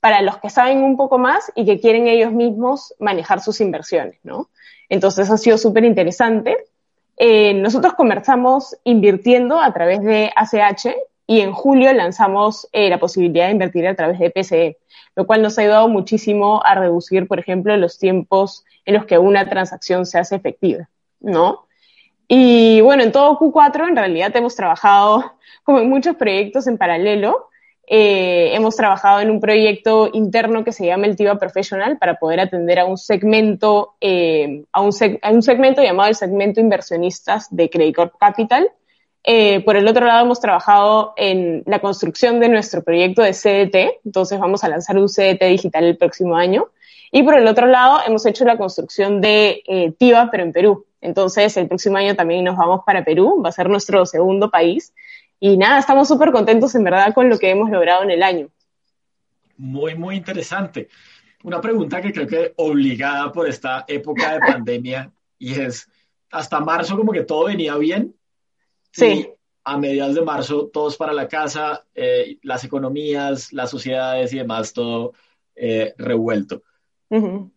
para 0.00 0.20
los 0.20 0.38
que 0.38 0.50
saben 0.50 0.82
un 0.82 0.96
poco 0.96 1.18
más 1.18 1.50
y 1.54 1.64
que 1.64 1.80
quieren 1.80 2.06
ellos 2.06 2.32
mismos 2.32 2.94
manejar 2.98 3.40
sus 3.40 3.60
inversiones, 3.60 4.18
¿no? 4.24 4.50
Entonces 4.88 5.30
ha 5.30 5.38
sido 5.38 5.56
súper 5.56 5.84
interesante. 5.84 6.56
Eh, 7.16 7.54
nosotros 7.54 7.94
comenzamos 7.94 8.76
invirtiendo 8.84 9.60
a 9.60 9.72
través 9.72 10.02
de 10.02 10.32
ACH 10.34 10.88
y 11.30 11.42
en 11.42 11.52
julio 11.52 11.92
lanzamos 11.92 12.68
eh, 12.72 12.90
la 12.90 12.98
posibilidad 12.98 13.46
de 13.46 13.52
invertir 13.52 13.86
a 13.86 13.94
través 13.94 14.18
de 14.18 14.30
PCE, 14.30 14.78
lo 15.14 15.28
cual 15.28 15.42
nos 15.42 15.56
ha 15.56 15.62
ayudado 15.62 15.88
muchísimo 15.88 16.60
a 16.64 16.74
reducir, 16.74 17.28
por 17.28 17.38
ejemplo, 17.38 17.76
los 17.76 18.00
tiempos 18.00 18.64
en 18.84 18.94
los 18.94 19.06
que 19.06 19.16
una 19.16 19.48
transacción 19.48 20.06
se 20.06 20.18
hace 20.18 20.34
efectiva, 20.34 20.88
¿no? 21.20 21.68
Y 22.26 22.80
bueno, 22.80 23.04
en 23.04 23.12
todo 23.12 23.38
Q4 23.38 23.90
en 23.90 23.94
realidad 23.94 24.34
hemos 24.34 24.56
trabajado 24.56 25.34
como 25.62 25.78
en 25.78 25.88
muchos 25.88 26.16
proyectos 26.16 26.66
en 26.66 26.76
paralelo 26.76 27.46
eh, 27.86 28.54
hemos 28.56 28.74
trabajado 28.74 29.20
en 29.20 29.30
un 29.30 29.38
proyecto 29.38 30.10
interno 30.12 30.64
que 30.64 30.72
se 30.72 30.84
llama 30.84 31.06
el 31.06 31.14
TIVA 31.14 31.38
Professional 31.38 31.96
para 31.98 32.16
poder 32.16 32.40
atender 32.40 32.80
a 32.80 32.86
un 32.86 32.96
segmento, 32.96 33.94
eh, 34.00 34.64
a, 34.72 34.80
un 34.80 34.90
un 35.32 35.42
segmento 35.42 35.80
llamado 35.80 36.08
el 36.08 36.16
segmento 36.16 36.60
inversionistas 36.60 37.46
de 37.54 37.70
Credit 37.70 37.94
Corp 37.94 38.14
Capital. 38.18 38.72
Eh, 39.24 39.60
por 39.64 39.76
el 39.76 39.86
otro 39.86 40.06
lado, 40.06 40.24
hemos 40.24 40.40
trabajado 40.40 41.12
en 41.16 41.62
la 41.66 41.80
construcción 41.80 42.40
de 42.40 42.48
nuestro 42.48 42.82
proyecto 42.82 43.22
de 43.22 43.32
CDT, 43.32 44.00
entonces 44.04 44.38
vamos 44.38 44.64
a 44.64 44.68
lanzar 44.68 44.96
un 44.96 45.08
CDT 45.08 45.44
digital 45.44 45.84
el 45.84 45.96
próximo 45.96 46.36
año. 46.36 46.68
Y 47.12 47.22
por 47.22 47.36
el 47.36 47.46
otro 47.46 47.66
lado, 47.66 48.00
hemos 48.06 48.24
hecho 48.24 48.44
la 48.44 48.56
construcción 48.56 49.20
de 49.20 49.62
eh, 49.66 49.92
TIVA, 49.98 50.30
pero 50.30 50.44
en 50.44 50.52
Perú. 50.52 50.86
Entonces, 51.00 51.56
el 51.56 51.66
próximo 51.66 51.96
año 51.96 52.14
también 52.14 52.44
nos 52.44 52.56
vamos 52.56 52.80
para 52.86 53.04
Perú, 53.04 53.42
va 53.44 53.48
a 53.48 53.52
ser 53.52 53.68
nuestro 53.68 54.06
segundo 54.06 54.50
país. 54.50 54.94
Y 55.40 55.56
nada, 55.56 55.78
estamos 55.78 56.06
súper 56.06 56.30
contentos 56.30 56.74
en 56.74 56.84
verdad 56.84 57.12
con 57.14 57.28
lo 57.28 57.38
que 57.38 57.50
hemos 57.50 57.70
logrado 57.70 58.02
en 58.04 58.10
el 58.10 58.22
año. 58.22 58.48
Muy, 59.56 59.94
muy 59.94 60.16
interesante. 60.16 60.88
Una 61.42 61.60
pregunta 61.60 62.00
que 62.00 62.12
creo 62.12 62.26
que 62.26 62.52
obligada 62.56 63.32
por 63.32 63.48
esta 63.48 63.84
época 63.88 64.34
de 64.34 64.40
pandemia 64.40 65.10
y 65.38 65.58
es, 65.58 65.88
hasta 66.30 66.60
marzo 66.60 66.96
como 66.96 67.12
que 67.12 67.24
todo 67.24 67.46
venía 67.46 67.76
bien. 67.76 68.14
Sí. 68.92 69.28
a 69.64 69.76
mediados 69.76 70.14
de 70.14 70.22
marzo 70.22 70.68
todos 70.72 70.96
para 70.96 71.12
la 71.12 71.28
casa, 71.28 71.84
eh, 71.94 72.38
las 72.42 72.64
economías, 72.64 73.52
las 73.52 73.70
sociedades 73.70 74.32
y 74.32 74.38
demás, 74.38 74.72
todo 74.72 75.12
eh, 75.54 75.94
revuelto. 75.98 76.62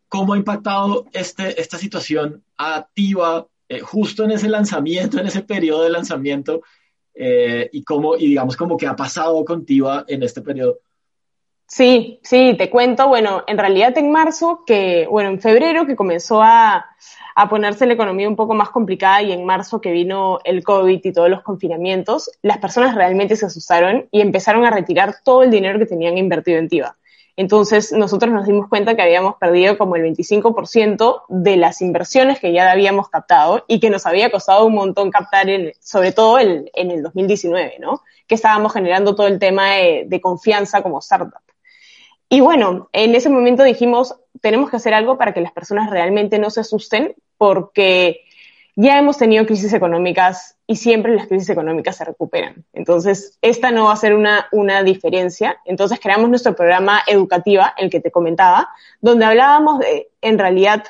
¿Cómo 0.07 0.33
ha 0.33 0.37
impactado 0.37 1.05
este, 1.13 1.59
esta 1.61 1.77
situación 1.77 2.43
activa 2.57 3.47
eh, 3.69 3.79
justo 3.79 4.23
en 4.23 4.31
ese 4.31 4.49
lanzamiento, 4.49 5.19
en 5.19 5.27
ese 5.27 5.43
periodo 5.43 5.83
de 5.83 5.89
lanzamiento? 5.91 6.61
Eh, 7.13 7.69
y 7.71 7.83
cómo, 7.83 8.15
y 8.15 8.27
digamos, 8.27 8.57
como 8.57 8.77
que 8.77 8.87
ha 8.87 8.95
pasado 8.95 9.45
contigo 9.45 9.89
en 10.07 10.23
este 10.23 10.41
periodo. 10.41 10.79
Sí, 11.67 12.19
sí, 12.23 12.55
te 12.57 12.69
cuento, 12.69 13.07
bueno, 13.07 13.43
en 13.47 13.57
realidad 13.57 13.97
en 13.97 14.11
marzo, 14.11 14.63
que, 14.65 15.07
bueno, 15.09 15.29
en 15.29 15.41
febrero 15.41 15.87
que 15.87 15.95
comenzó 15.95 16.41
a, 16.43 16.85
a 17.35 17.49
ponerse 17.49 17.85
la 17.85 17.93
economía 17.93 18.29
un 18.29 18.35
poco 18.35 18.53
más 18.53 18.69
complicada 18.69 19.21
y 19.21 19.31
en 19.31 19.45
marzo 19.45 19.81
que 19.81 19.91
vino 19.91 20.39
el 20.43 20.63
COVID 20.63 21.01
y 21.03 21.11
todos 21.11 21.29
los 21.29 21.41
confinamientos, 21.41 22.29
las 22.41 22.59
personas 22.59 22.95
realmente 22.95 23.35
se 23.35 23.45
asustaron 23.45 24.07
y 24.11 24.21
empezaron 24.21 24.65
a 24.65 24.71
retirar 24.71 25.15
todo 25.23 25.43
el 25.43 25.51
dinero 25.51 25.79
que 25.79 25.85
tenían 25.85 26.17
invertido 26.17 26.59
en 26.59 26.69
TIVA. 26.69 26.95
Entonces 27.35 27.91
nosotros 27.91 28.31
nos 28.31 28.45
dimos 28.45 28.69
cuenta 28.69 28.95
que 28.95 29.01
habíamos 29.01 29.35
perdido 29.37 29.75
como 29.79 29.95
el 29.95 30.03
25% 30.03 31.23
de 31.29 31.57
las 31.57 31.81
inversiones 31.81 32.39
que 32.39 32.53
ya 32.53 32.71
habíamos 32.71 33.09
captado 33.09 33.65
y 33.67 33.79
que 33.79 33.89
nos 33.89 34.05
había 34.05 34.29
costado 34.29 34.67
un 34.67 34.75
montón 34.75 35.09
captar, 35.09 35.47
sobre 35.79 36.11
todo 36.11 36.37
en 36.39 36.69
el 36.75 37.01
2019, 37.01 37.77
¿no? 37.79 38.03
Que 38.27 38.35
estábamos 38.35 38.71
generando 38.71 39.15
todo 39.15 39.25
el 39.25 39.39
tema 39.39 39.71
de 39.71 40.19
confianza 40.21 40.83
como 40.83 40.99
startup. 40.99 41.41
Y 42.33 42.41
bueno, 42.41 42.89
en 42.93 43.13
ese 43.13 43.29
momento 43.29 43.61
dijimos, 43.61 44.15
tenemos 44.41 44.71
que 44.71 44.77
hacer 44.77 44.95
algo 44.95 45.19
para 45.19 45.35
que 45.35 45.41
las 45.41 45.51
personas 45.51 45.91
realmente 45.91 46.39
no 46.39 46.49
se 46.49 46.61
asusten 46.61 47.13
porque 47.37 48.21
ya 48.75 48.97
hemos 48.97 49.19
tenido 49.19 49.45
crisis 49.45 49.71
económicas 49.71 50.57
y 50.65 50.77
siempre 50.77 51.13
las 51.13 51.27
crisis 51.27 51.51
económicas 51.51 51.95
se 51.95 52.05
recuperan. 52.05 52.65
Entonces, 52.73 53.37
esta 53.43 53.69
no 53.69 53.85
va 53.85 53.93
a 53.93 53.97
ser 53.97 54.15
una, 54.15 54.47
una 54.51 54.81
diferencia. 54.81 55.59
Entonces, 55.65 55.99
creamos 55.99 56.27
nuestro 56.27 56.55
programa 56.55 57.03
educativa, 57.05 57.75
el 57.77 57.91
que 57.91 57.99
te 57.99 58.09
comentaba, 58.09 58.69
donde 58.99 59.25
hablábamos 59.25 59.77
de, 59.77 60.09
en 60.21 60.39
realidad, 60.39 60.85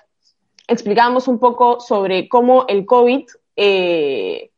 explicábamos 0.69 1.27
un 1.27 1.39
poco 1.39 1.81
sobre 1.81 2.29
cómo 2.29 2.63
el 2.69 2.85
COVID, 2.85 3.25
eh, 3.57 4.52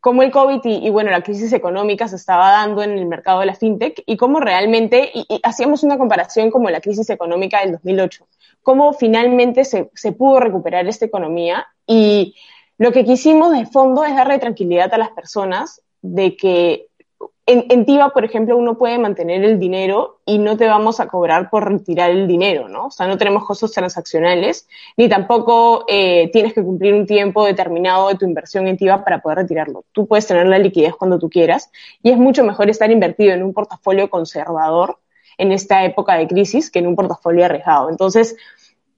cómo 0.00 0.22
el 0.22 0.30
COVID 0.30 0.60
y, 0.64 0.90
bueno, 0.90 1.10
la 1.10 1.22
crisis 1.22 1.52
económica 1.52 2.08
se 2.08 2.16
estaba 2.16 2.50
dando 2.50 2.82
en 2.82 2.92
el 2.92 3.06
mercado 3.06 3.40
de 3.40 3.46
la 3.46 3.54
fintech 3.54 4.02
y 4.06 4.16
cómo 4.16 4.40
realmente, 4.40 5.10
y, 5.12 5.26
hacíamos 5.42 5.82
una 5.82 5.98
comparación 5.98 6.50
como 6.50 6.70
la 6.70 6.80
crisis 6.80 7.10
económica 7.10 7.60
del 7.60 7.72
2008, 7.72 8.26
cómo 8.62 8.92
finalmente 8.92 9.64
se, 9.64 9.90
se 9.94 10.12
pudo 10.12 10.40
recuperar 10.40 10.86
esta 10.86 11.04
economía 11.04 11.66
y 11.86 12.34
lo 12.76 12.92
que 12.92 13.04
quisimos 13.04 13.52
de 13.52 13.66
fondo 13.66 14.04
es 14.04 14.14
darle 14.14 14.38
tranquilidad 14.38 14.92
a 14.94 14.98
las 14.98 15.10
personas 15.10 15.82
de 16.00 16.36
que 16.36 16.87
en, 17.50 17.86
TIVA, 17.86 18.10
por 18.10 18.26
ejemplo, 18.26 18.58
uno 18.58 18.76
puede 18.76 18.98
mantener 18.98 19.42
el 19.42 19.58
dinero 19.58 20.20
y 20.26 20.38
no 20.38 20.58
te 20.58 20.66
vamos 20.66 21.00
a 21.00 21.08
cobrar 21.08 21.48
por 21.48 21.66
retirar 21.66 22.10
el 22.10 22.28
dinero, 22.28 22.68
¿no? 22.68 22.86
O 22.86 22.90
sea, 22.90 23.06
no 23.06 23.16
tenemos 23.16 23.46
costos 23.46 23.72
transaccionales, 23.72 24.68
ni 24.98 25.08
tampoco 25.08 25.86
eh, 25.88 26.28
tienes 26.30 26.52
que 26.52 26.62
cumplir 26.62 26.92
un 26.92 27.06
tiempo 27.06 27.46
determinado 27.46 28.08
de 28.08 28.16
tu 28.16 28.26
inversión 28.26 28.68
en 28.68 28.76
TIVA 28.76 29.02
para 29.02 29.22
poder 29.22 29.38
retirarlo. 29.38 29.86
Tú 29.92 30.06
puedes 30.06 30.26
tener 30.26 30.46
la 30.46 30.58
liquidez 30.58 30.94
cuando 30.94 31.18
tú 31.18 31.30
quieras 31.30 31.70
y 32.02 32.10
es 32.10 32.18
mucho 32.18 32.44
mejor 32.44 32.68
estar 32.68 32.90
invertido 32.90 33.32
en 33.32 33.42
un 33.42 33.54
portafolio 33.54 34.10
conservador 34.10 34.98
en 35.38 35.50
esta 35.52 35.84
época 35.84 36.18
de 36.18 36.28
crisis 36.28 36.70
que 36.70 36.80
en 36.80 36.86
un 36.86 36.96
portafolio 36.96 37.46
arriesgado. 37.46 37.88
Entonces, 37.88 38.36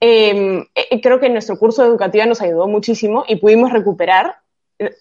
em, 0.01 0.65
eh, 0.75 0.99
creo 1.01 1.21
que 1.21 1.29
nuestro 1.29 1.57
curso 1.57 1.85
educativo 1.85 2.25
nos 2.25 2.41
ayudó 2.41 2.67
muchísimo 2.67 3.23
y 3.29 3.37
pudimos 3.37 3.71
recuperar 3.71 4.40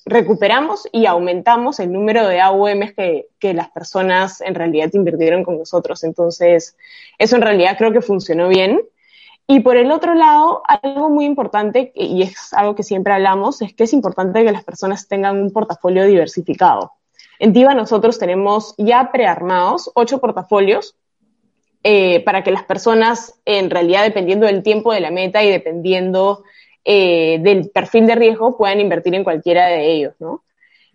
recuperamos 0.05 0.87
y 0.93 1.07
aumentamos 1.07 1.81
el 1.81 1.93
número 1.93 2.27
de 2.27 2.41
AUMs 2.41 2.93
que, 2.95 3.29
que, 3.39 3.55
las 3.55 3.71
personas 3.71 4.41
en 4.41 4.55
realidad 4.55 4.91
invirtieron 4.93 5.45
con 5.45 5.59
nosotros. 5.59 6.05
Entonces, 6.05 6.77
eso 7.19 7.37
en 7.37 7.43
realidad 7.43 7.77
creo 7.79 7.93
que 7.93 8.01
funcionó 8.01 8.49
bien. 8.49 8.81
Y 9.47 9.61
por 9.61 9.77
el 9.77 9.91
otro 9.91 10.15
lado, 10.15 10.63
algo 10.67 11.11
muy 11.11 11.25
importante, 11.25 11.93
y 11.95 12.23
es 12.23 12.53
algo 12.53 12.75
que 12.75 12.85
siempre 12.85 13.13
hablamos, 13.13 13.63
es 13.63 13.75
que 13.75 13.85
es 13.85 13.93
importante 13.93 14.45
que 14.45 14.53
las 14.53 14.65
personas 14.65 15.09
tengan 15.09 15.41
un 15.41 15.53
portafolio 15.53 16.05
diversificado. 16.07 16.93
En 17.41 17.53
TIVA 17.53 17.75
nosotros 17.75 18.19
tenemos 18.19 18.75
ya 18.79 19.11
prearmados 19.11 19.91
ocho 19.95 20.21
portafolios 20.21 20.95
eh, 21.83 22.23
para 22.25 22.45
que 22.45 22.51
las 22.51 22.65
personas, 22.65 23.41
en 23.47 23.71
realidad, 23.71 24.05
dependiendo 24.05 24.47
del 24.47 24.63
tiempo 24.63 24.93
de 24.93 25.01
la 25.01 25.11
meta 25.11 25.43
y 25.43 25.51
dependiendo 25.51 26.45
eh, 26.85 27.39
del 27.41 27.71
perfil 27.71 28.07
de 28.07 28.15
riesgo 28.15 28.57
puedan 28.57 28.81
invertir 28.81 29.15
en 29.15 29.25
cualquiera 29.25 29.67
de 29.67 29.93
ellos, 29.93 30.15
¿no? 30.19 30.43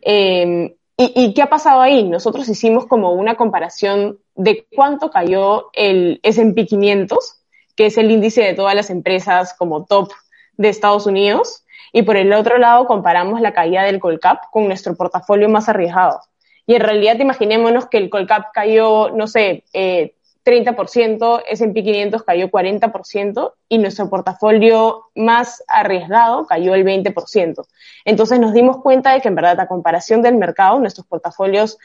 Em, 0.02 0.74
y, 0.98 1.34
qué 1.34 1.42
ha 1.42 1.50
pasado 1.50 1.82
ahí? 1.82 2.04
Nosotros 2.04 2.48
hicimos 2.48 2.86
como 2.86 3.12
una 3.12 3.36
comparación 3.36 4.20
de 4.36 4.66
cuánto 4.74 5.10
cayó 5.10 5.70
el 5.74 6.20
S&P 6.24 6.66
500, 6.66 7.42
que 7.76 7.88
es 7.88 7.98
el 7.98 8.12
índice 8.12 8.42
de 8.42 8.54
todas 8.54 8.76
las 8.76 8.90
empresas 8.90 9.54
como 9.54 9.86
top 9.86 10.12
de 10.58 10.70
Estados 10.70 11.06
Unidos, 11.06 11.66
y 11.92 12.04
por 12.04 12.16
el 12.16 12.32
otro 12.34 12.58
lado 12.58 12.86
comparamos 12.86 13.42
la 13.42 13.54
caída 13.54 13.84
del 13.84 14.00
Colcap 14.00 14.50
con 14.52 14.68
nuestro 14.68 14.96
portafolio 14.96 15.50
más 15.50 15.68
arriesgado. 15.68 16.22
Y 16.66 16.76
en 16.76 16.82
realidad 16.82 17.20
imaginémonos 17.20 17.88
que 17.88 17.98
el 17.98 18.10
Colcap 18.10 18.54
cayó, 18.54 19.10
no 19.12 19.28
sé, 19.28 19.66
eh, 19.74 20.16
30%, 20.46 21.44
S&P 21.50 21.84
500 21.84 22.24
cayó 22.24 22.50
40% 22.50 23.54
y 23.68 23.80
nuestro 23.80 24.10
portafolio 24.10 25.06
más 25.16 25.64
arriesgado 25.68 26.46
cayó 26.46 26.76
el 26.76 26.86
20%. 26.86 27.66
Entonces 28.06 28.40
nos 28.40 28.54
dimos 28.54 28.78
cuenta 28.82 29.14
de 29.14 29.22
que 29.22 29.28
en 29.28 29.36
verdad 29.36 29.60
a 29.60 29.68
comparación 29.68 30.22
del 30.22 30.36
mercado, 30.36 30.80
nuestros 30.80 31.08
portafolios 31.08 31.80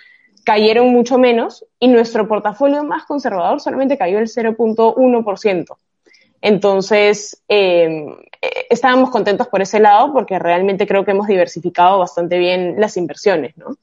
cayeron 0.44 0.90
mucho 0.92 1.16
menos 1.18 1.64
y 1.78 1.88
nuestro 1.88 2.28
portafolio 2.28 2.84
más 2.84 3.04
conservador 3.04 3.60
solamente 3.60 3.96
cayó 3.96 4.18
el 4.18 4.28
0.1%. 4.28 5.76
Entonces, 6.42 7.42
em, 7.48 8.10
eh, 8.40 8.66
estábamos 8.68 9.10
contentos 9.10 9.48
por 9.48 9.62
ese 9.62 9.80
lado 9.80 10.12
porque 10.12 10.38
realmente 10.38 10.86
creo 10.86 11.04
que 11.04 11.10
hemos 11.12 11.26
diversificado 11.26 11.98
bastante 11.98 12.38
bien 12.38 12.76
las 12.78 12.96
inversiones, 12.96 13.56
¿no? 13.56 13.76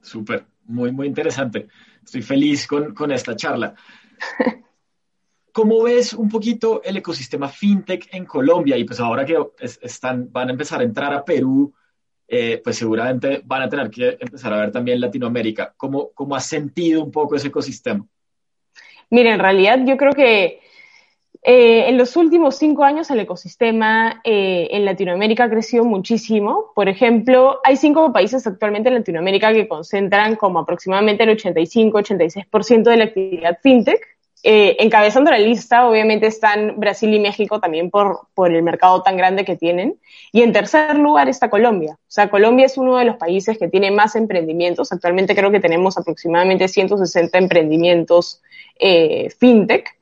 Súper, 0.00 0.44
muy, 0.64 0.90
muy 0.92 1.06
interesante 1.06 1.68
estoy 2.10 2.22
feliz 2.22 2.66
con, 2.66 3.12
esta 3.12 3.36
charla. 3.36 3.72
¿Cómo 5.52 5.84
ves 5.84 6.12
un 6.12 6.28
poquito 6.28 6.82
el 6.82 6.96
ecosistema 6.96 7.48
fintech 7.48 8.08
en 8.12 8.24
Colombia? 8.24 8.76
Y 8.76 8.84
pues 8.84 8.98
ahora 8.98 9.24
que 9.24 9.36
están, 9.60 10.30
van 10.32 10.48
a 10.48 10.52
empezar 10.52 10.80
a 10.80 10.84
entrar 10.84 11.14
a 11.14 11.24
Perú, 11.24 11.72
eh, 12.26 12.60
pues 12.62 12.76
seguramente 12.76 13.42
van 13.44 13.62
a 13.62 13.68
tener 13.68 13.90
que 13.90 14.16
empezar 14.20 14.52
a 14.52 14.58
ver 14.58 14.72
también 14.72 15.00
Latinoamérica. 15.00 15.72
¿Cómo, 15.76 16.10
¿Cómo 16.12 16.34
has 16.34 16.46
sentido 16.46 17.04
un 17.04 17.12
poco 17.12 17.36
ese 17.36 17.48
ecosistema? 17.48 18.04
Mira, 19.10 19.32
en 19.32 19.40
realidad 19.40 19.78
yo 19.86 19.96
creo 19.96 20.12
que 20.12 20.60
eh, 21.42 21.88
en 21.88 21.96
los 21.96 22.16
últimos 22.16 22.56
cinco 22.56 22.84
años 22.84 23.10
el 23.10 23.20
ecosistema 23.20 24.20
eh, 24.24 24.68
en 24.72 24.84
Latinoamérica 24.84 25.44
ha 25.44 25.50
crecido 25.50 25.84
muchísimo. 25.84 26.72
Por 26.74 26.88
ejemplo, 26.88 27.60
hay 27.64 27.76
cinco 27.76 28.12
países 28.12 28.46
actualmente 28.46 28.90
en 28.90 28.96
Latinoamérica 28.96 29.52
que 29.52 29.66
concentran 29.66 30.36
como 30.36 30.58
aproximadamente 30.58 31.24
el 31.24 31.30
85-86% 31.38 32.82
de 32.82 32.96
la 32.96 33.04
actividad 33.04 33.58
fintech. 33.62 34.00
Eh, 34.42 34.76
encabezando 34.80 35.30
la 35.30 35.38
lista, 35.38 35.86
obviamente 35.86 36.26
están 36.26 36.80
Brasil 36.80 37.12
y 37.12 37.18
México 37.18 37.60
también 37.60 37.90
por, 37.90 38.28
por 38.32 38.50
el 38.54 38.62
mercado 38.62 39.02
tan 39.02 39.16
grande 39.16 39.44
que 39.46 39.56
tienen. 39.56 39.98
Y 40.32 40.42
en 40.42 40.52
tercer 40.52 40.98
lugar 40.98 41.30
está 41.30 41.48
Colombia. 41.48 41.94
O 41.94 42.10
sea, 42.10 42.28
Colombia 42.28 42.66
es 42.66 42.76
uno 42.76 42.98
de 42.98 43.06
los 43.06 43.16
países 43.16 43.58
que 43.58 43.68
tiene 43.68 43.90
más 43.90 44.14
emprendimientos. 44.14 44.92
Actualmente 44.92 45.34
creo 45.34 45.50
que 45.50 45.60
tenemos 45.60 45.96
aproximadamente 45.96 46.68
160 46.68 47.38
emprendimientos 47.38 48.42
fintech 49.38 49.99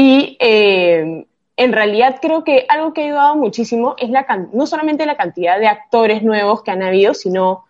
y 0.00 0.36
eh, 0.38 1.26
en 1.56 1.72
realidad 1.72 2.18
creo 2.22 2.44
que 2.44 2.66
algo 2.68 2.92
que 2.92 3.00
ha 3.00 3.04
ayudado 3.06 3.34
muchísimo 3.34 3.96
es 3.98 4.10
la, 4.10 4.24
no 4.52 4.64
solamente 4.64 5.04
la 5.06 5.16
cantidad 5.16 5.58
de 5.58 5.66
actores 5.66 6.22
nuevos 6.22 6.62
que 6.62 6.70
han 6.70 6.84
habido, 6.84 7.14
sino 7.14 7.64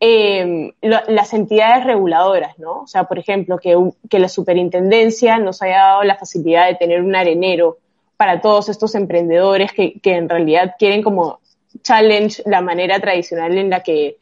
eh, 0.00 0.74
las 0.80 1.32
entidades 1.32 1.84
reguladoras, 1.84 2.58
¿no? 2.58 2.80
O 2.80 2.86
sea, 2.88 3.04
por 3.04 3.20
ejemplo, 3.20 3.56
que, 3.58 3.78
que 4.08 4.18
la 4.18 4.28
superintendencia 4.28 5.38
nos 5.38 5.62
haya 5.62 5.78
dado 5.78 6.02
la 6.02 6.16
facilidad 6.16 6.66
de 6.66 6.74
tener 6.74 7.02
un 7.02 7.14
arenero 7.14 7.78
para 8.16 8.40
todos 8.40 8.68
estos 8.68 8.96
emprendedores 8.96 9.70
que, 9.72 10.00
que 10.00 10.16
en 10.16 10.28
realidad 10.28 10.74
quieren 10.76 11.04
como 11.04 11.38
challenge 11.84 12.42
la 12.46 12.62
manera 12.62 12.98
tradicional 12.98 13.56
en 13.56 13.70
la 13.70 13.84
que 13.84 14.16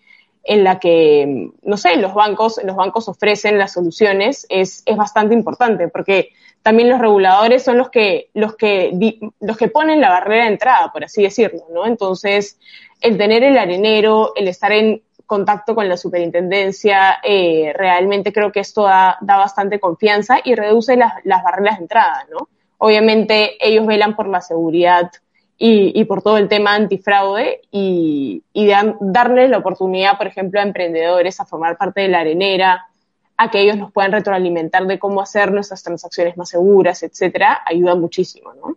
en 0.45 0.65
la 0.65 0.79
que, 0.79 1.51
no 1.63 1.77
sé, 1.77 1.97
los 1.97 2.15
bancos, 2.15 2.59
los 2.65 2.75
bancos 2.75 3.07
ofrecen 3.09 3.59
las 3.59 3.73
soluciones 3.73 4.47
es, 4.49 4.83
es 4.87 4.97
bastante 4.97 5.35
importante, 5.35 5.89
porque 5.89 6.31
también 6.69 6.91
los 6.91 7.01
reguladores 7.01 7.63
son 7.63 7.79
los 7.79 7.89
que, 7.89 8.29
los 8.35 8.55
que, 8.55 8.93
los 9.41 9.57
que 9.57 9.69
ponen 9.69 10.03
la 10.03 10.11
barrera 10.11 10.45
de 10.45 10.51
entrada, 10.51 10.93
por 10.93 11.03
así 11.03 11.23
decirlo, 11.23 11.63
¿no? 11.73 11.87
Entonces, 11.87 12.59
el 13.01 13.17
tener 13.17 13.43
el 13.43 13.57
arenero, 13.57 14.35
el 14.37 14.49
estar 14.49 14.71
en 14.73 15.01
contacto 15.25 15.75
con 15.75 15.89
la 15.89 15.97
superintendencia, 15.97 17.21
eh, 17.25 17.73
realmente 17.75 18.35
creo 18.35 18.53
que 18.53 18.61
esto 18.61 18.83
da, 18.83 19.17
da 19.23 19.39
bastante 19.39 19.81
confianza 19.81 20.41
y 20.45 20.57
reduce 20.57 20.95
las, 20.99 21.15
las, 21.25 21.43
barreras 21.43 21.79
de 21.79 21.85
entrada, 21.85 22.27
¿no? 22.31 22.51
Obviamente 22.77 23.57
ellos 23.67 23.87
velan 23.87 24.15
por 24.15 24.29
la 24.29 24.43
seguridad 24.43 25.11
y, 25.57 25.99
y 25.99 26.05
por 26.05 26.21
todo 26.21 26.37
el 26.37 26.49
tema 26.49 26.75
antifraude 26.75 27.63
y, 27.71 28.43
y 28.53 28.67
dan, 28.67 28.99
darles 29.01 29.49
la 29.49 29.57
oportunidad, 29.57 30.19
por 30.19 30.27
ejemplo, 30.27 30.61
a 30.61 30.65
emprendedores 30.65 31.41
a 31.41 31.47
formar 31.47 31.79
parte 31.79 32.03
de 32.03 32.09
la 32.09 32.21
arenera, 32.21 32.89
a 33.39 33.51
que 33.51 33.61
ellos 33.61 33.77
nos 33.79 33.93
puedan 33.93 34.13
retroalimentar 34.13 34.87
de 34.87 34.99
cómo 34.99 35.21
hacer 35.21 35.53
nuestras 35.53 35.83
transacciones 35.83 36.37
más 36.37 36.51
seguras, 36.51 37.05
etcétera, 37.05 37.63
ayuda 37.65 37.95
muchísimo, 37.95 38.53
¿no? 38.53 38.77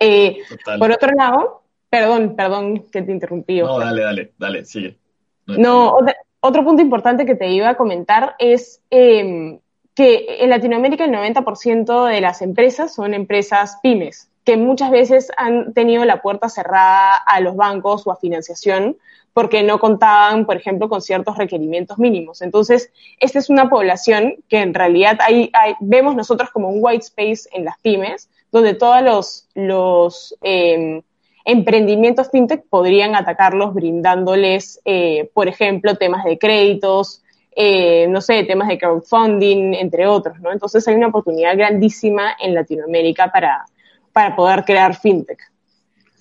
Eh, 0.00 0.38
por 0.78 0.90
otro 0.90 1.12
lado, 1.12 1.62
perdón, 1.88 2.34
perdón 2.36 2.84
que 2.90 3.00
te 3.02 3.12
interrumpí. 3.12 3.60
No, 3.60 3.78
dale, 3.78 4.02
dale, 4.02 4.32
dale, 4.36 4.64
sigue. 4.64 4.98
No, 5.46 5.98
otro 6.40 6.64
punto 6.64 6.82
importante 6.82 7.24
que 7.24 7.36
te 7.36 7.48
iba 7.48 7.70
a 7.70 7.76
comentar 7.76 8.34
es 8.40 8.82
em, 8.90 9.60
que 9.94 10.26
en 10.40 10.50
Latinoamérica 10.50 11.04
el 11.04 11.12
90% 11.12 12.06
de 12.06 12.20
las 12.20 12.42
empresas 12.42 12.92
son 12.92 13.14
empresas 13.14 13.78
pymes, 13.84 14.28
que 14.44 14.56
muchas 14.56 14.90
veces 14.90 15.30
han 15.36 15.72
tenido 15.74 16.04
la 16.04 16.20
puerta 16.22 16.48
cerrada 16.48 17.16
a 17.16 17.40
los 17.40 17.54
bancos 17.54 18.04
o 18.04 18.10
a 18.10 18.16
financiación 18.16 18.96
porque 19.36 19.62
no 19.62 19.78
contaban, 19.78 20.46
por 20.46 20.56
ejemplo, 20.56 20.88
con 20.88 21.02
ciertos 21.02 21.36
requerimientos 21.36 21.98
mínimos. 21.98 22.40
Entonces, 22.40 22.90
esta 23.20 23.38
es 23.38 23.50
una 23.50 23.68
población 23.68 24.36
que 24.48 24.60
en 24.60 24.72
realidad 24.72 25.18
hay, 25.20 25.50
vemos 25.80 26.16
nosotros 26.16 26.48
como 26.48 26.70
un 26.70 26.78
white 26.80 27.04
space 27.04 27.46
en 27.52 27.66
las 27.66 27.76
pymes, 27.80 28.30
donde 28.50 28.72
todos 28.72 29.44
los, 29.54 30.34
em, 30.40 31.02
emprendimientos 31.44 32.30
fintech 32.30 32.64
podrían 32.70 33.14
atacarlos 33.14 33.74
brindándoles, 33.74 34.80
eh, 34.86 35.30
por 35.34 35.48
ejemplo, 35.48 35.96
temas 35.96 36.24
de 36.24 36.38
créditos, 36.38 37.22
eh, 37.54 38.06
no 38.08 38.22
sé, 38.22 38.42
temas 38.44 38.68
de 38.68 38.78
crowdfunding, 38.78 39.74
entre 39.74 40.06
otros. 40.06 40.38
Entonces 40.50 40.88
hay 40.88 40.94
una 40.94 41.08
oportunidad 41.08 41.54
grandísima 41.58 42.34
en 42.40 42.54
Latinoamérica 42.54 43.30
para 43.30 44.34
poder 44.34 44.64
crear 44.64 44.96
fintech. 44.98 45.40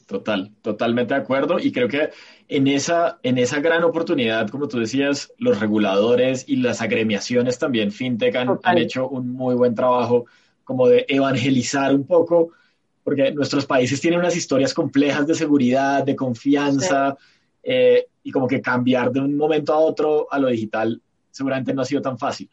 Total, 0.06 0.52
totalmente 0.62 1.16
de 1.16 1.20
acuerdo. 1.20 1.58
Y 1.60 1.72
creo 1.72 1.88
que 1.88 2.12
en 2.48 2.68
esa, 2.68 3.20
en 3.24 3.38
esa 3.38 3.60
gran 3.60 3.84
oportunidad, 3.84 4.50
como 4.50 4.68
tú 4.68 4.80
decías, 4.80 5.32
los 5.38 5.60
reguladores 5.60 6.48
y 6.48 6.58
las 6.58 6.82
agremiaciones 6.82 7.58
también, 7.58 7.92
FinTech, 7.92 8.36
han, 8.36 8.60
han 8.64 8.78
hecho 8.78 9.08
un 9.10 9.32
muy 9.32 9.56
buen 9.56 9.74
trabajo 9.74 10.26
como 10.64 10.88
de 10.88 11.06
evangelizar 11.08 11.94
un 11.94 12.06
poco 12.06 12.52
porque 13.04 13.32
nuestros 13.32 13.68
países 13.68 14.02
tienen 14.02 14.20
unas 14.20 14.36
historias 14.36 14.74
complejas 14.74 15.28
de 15.28 15.36
seguridad, 15.36 16.04
de 16.04 16.16
confianza, 16.16 17.16
eh, 17.62 18.08
y 18.24 18.32
como 18.32 18.48
que 18.48 18.62
cambiar 18.62 19.12
de 19.12 19.20
un 19.20 19.38
momento 19.38 19.74
a 19.74 19.78
otro 19.78 20.28
a 20.32 20.40
lo 20.40 20.48
digital 20.48 21.02
seguramente 21.30 21.74
no 21.74 21.84
ha 21.84 21.86
sido 21.86 22.02
tan 22.02 22.18
fácil. 22.18 22.50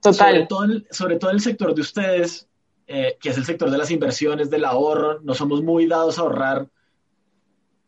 Total. 0.00 0.14
Sobre 0.14 0.46
todo, 0.46 0.64
el, 0.64 0.86
sobre 0.90 1.16
todo 1.16 1.30
el 1.30 1.40
sector 1.40 1.74
de 1.74 1.80
ustedes, 1.82 2.48
eh, 2.86 3.18
que 3.20 3.30
es 3.30 3.36
el 3.36 3.44
sector 3.44 3.70
de 3.70 3.76
las 3.76 3.90
inversiones, 3.90 4.48
del 4.48 4.64
ahorro, 4.64 5.20
no 5.20 5.34
somos 5.34 5.62
muy 5.62 5.86
dados 5.86 6.18
a 6.18 6.22
ahorrar. 6.22 6.68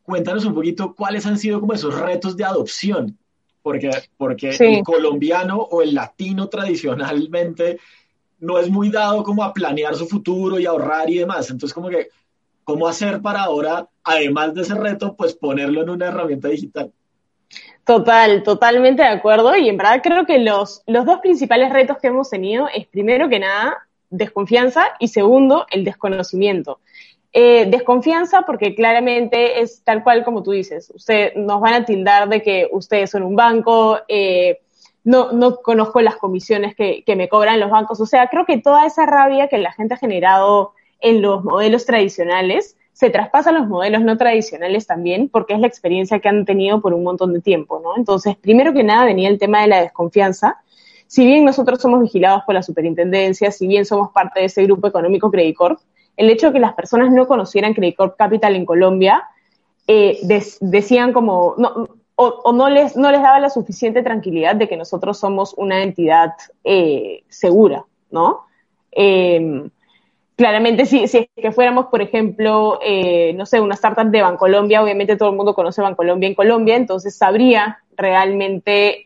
Cuéntanos 0.09 0.47
un 0.47 0.55
poquito 0.55 0.95
cuáles 0.95 1.27
han 1.27 1.37
sido 1.37 1.61
como 1.61 1.75
esos 1.75 2.01
retos 2.01 2.35
de 2.35 2.43
adopción, 2.43 3.19
porque, 3.61 3.91
porque 4.17 4.57
el 4.59 4.83
colombiano 4.83 5.59
o 5.59 5.83
el 5.83 5.95
latino 5.95 6.49
tradicionalmente 6.49 7.79
no 8.41 8.59
es 8.59 8.71
muy 8.71 8.89
dado 8.89 9.23
como 9.23 9.45
a 9.45 9.53
planear 9.53 9.95
su 9.95 10.07
futuro 10.07 10.59
y 10.59 10.65
ahorrar 10.65 11.11
y 11.11 11.19
demás. 11.19 11.51
Entonces, 11.51 11.75
como 11.75 11.91
que, 11.91 12.09
¿cómo 12.65 12.89
hacer 12.89 13.21
para 13.21 13.43
ahora, 13.43 13.87
además 14.03 14.55
de 14.55 14.63
ese 14.63 14.77
reto, 14.77 15.15
pues 15.15 15.35
ponerlo 15.35 15.83
en 15.83 15.91
una 15.91 16.07
herramienta 16.07 16.49
digital? 16.49 16.91
Total, 17.85 18.43
totalmente 18.43 19.03
de 19.03 19.09
acuerdo. 19.09 19.55
Y 19.59 19.69
en 19.69 19.77
verdad 19.77 20.01
creo 20.03 20.25
que 20.25 20.39
los, 20.39 20.83
los 20.87 21.05
dos 21.05 21.19
principales 21.21 21.71
retos 21.71 21.99
que 21.99 22.07
hemos 22.07 22.31
tenido 22.31 22.67
es, 22.75 22.87
primero 22.87 23.29
que 23.29 23.41
nada, 23.41 23.77
desconfianza 24.09 24.87
y 25.01 25.09
segundo, 25.09 25.67
el 25.71 25.85
desconocimiento. 25.85 26.81
Eh, 27.33 27.67
desconfianza 27.67 28.43
porque 28.43 28.75
claramente 28.75 29.61
es 29.61 29.83
tal 29.85 30.03
cual 30.03 30.25
como 30.25 30.43
tú 30.43 30.53
dices. 30.53 30.91
Usted, 30.95 31.35
nos 31.35 31.61
van 31.61 31.75
a 31.75 31.85
tildar 31.85 32.29
de 32.29 32.43
que 32.43 32.69
ustedes 32.73 33.11
son 33.11 33.23
un 33.23 33.37
banco, 33.37 33.99
eh, 34.09 34.61
no, 35.05 35.33
no 35.33 35.57
conozco 35.57 36.01
las 36.01 36.17
comisiones 36.17 36.75
que, 36.75 37.03
que 37.05 37.17
me 37.17 37.29
cobran 37.29 37.61
los 37.61 37.71
bancos. 37.71 38.01
O 38.01 38.07
sea, 38.07 38.29
creo 38.29 38.47
que 38.47 38.59
toda 38.59 38.87
esa 38.87 39.07
rabia 39.07 39.49
que 39.49 39.59
la 39.59 39.73
gente 39.73 39.95
ha 39.95 39.99
generado 39.99 40.73
en 41.01 41.23
los 41.23 41.45
modelos 41.45 41.87
tradicionales 41.87 42.77
se 42.93 43.11
traspasa 43.11 43.51
a 43.51 43.53
los 43.53 43.69
modelos 43.69 44.03
no 44.03 44.17
tradicionales 44.17 44.87
también, 44.87 45.29
porque 45.29 45.55
es 45.55 45.61
la 45.61 45.69
experiencia 45.69 46.19
que 46.19 46.29
han 46.29 46.45
tenido 46.45 46.81
por 46.81 46.95
un 46.95 47.05
montón 47.05 47.33
de 47.33 47.41
tiempo, 47.41 47.81
¿no? 47.81 47.97
Entonces, 47.97 48.37
primero 48.37 48.73
que 48.73 48.83
nada 48.83 49.05
venía 49.05 49.29
el 49.29 49.39
tema 49.39 49.63
de 49.63 49.69
la 49.69 49.81
desconfianza. 49.81 50.57
Si 51.07 51.25
bien 51.25 51.45
nosotros 51.45 51.81
somos 51.81 52.01
vigilados 52.01 52.43
por 52.45 52.57
la 52.57 52.63
superintendencia, 52.65 53.53
si 53.53 53.69
bien 53.69 53.85
somos 53.85 54.11
parte 54.11 54.41
de 54.41 54.47
ese 54.47 54.65
grupo 54.65 54.89
económico 54.89 55.31
Credit 55.31 55.55
Corp, 55.57 55.79
el 56.19 56.29
hecho 56.29 56.49
de 56.49 56.55
que 56.55 56.59
las 56.59 56.75
personas 56.75 57.13
no 57.13 57.27
conocieran 57.27 57.75
Credit 57.75 57.97
Corp 57.97 58.17
Capital 58.17 58.57
en 58.57 58.67
Colombia, 58.67 59.25
eh, 59.87 60.19
decían 60.61 61.13
como, 61.13 61.55
no, 61.57 61.89
o, 62.21 62.53
no, 62.53 62.69
les, 62.69 62.97
no 62.97 63.13
les 63.13 63.23
daba 63.23 63.39
la 63.39 63.49
suficiente 63.49 64.03
tranquilidad 64.03 64.57
de 64.57 64.69
que 64.69 64.77
nosotros 64.77 65.17
somos 65.19 65.55
una 65.57 65.85
entidad 65.85 66.33
eh, 66.65 67.23
segura, 67.29 67.85
¿no? 68.11 68.47
Eh, 68.91 69.71
claramente, 70.35 70.85
si, 70.87 71.07
si 71.07 71.19
es 71.19 71.29
que 71.37 71.53
fuéramos, 71.53 71.87
por 71.87 72.03
ejemplo, 72.03 72.81
eh, 72.85 73.33
no 73.35 73.47
sé, 73.47 73.61
una 73.61 73.77
startup 73.77 74.11
de 74.11 74.23
Bancolombia, 74.23 74.83
obviamente 74.83 75.17
todo 75.17 75.31
el 75.31 75.37
mundo 75.37 75.55
conoce 75.55 75.81
Bancolombia 75.81 76.29
en 76.29 76.35
Colombia, 76.35 76.75
entonces 76.75 77.17
sabría 77.17 77.79
realmente 77.97 79.05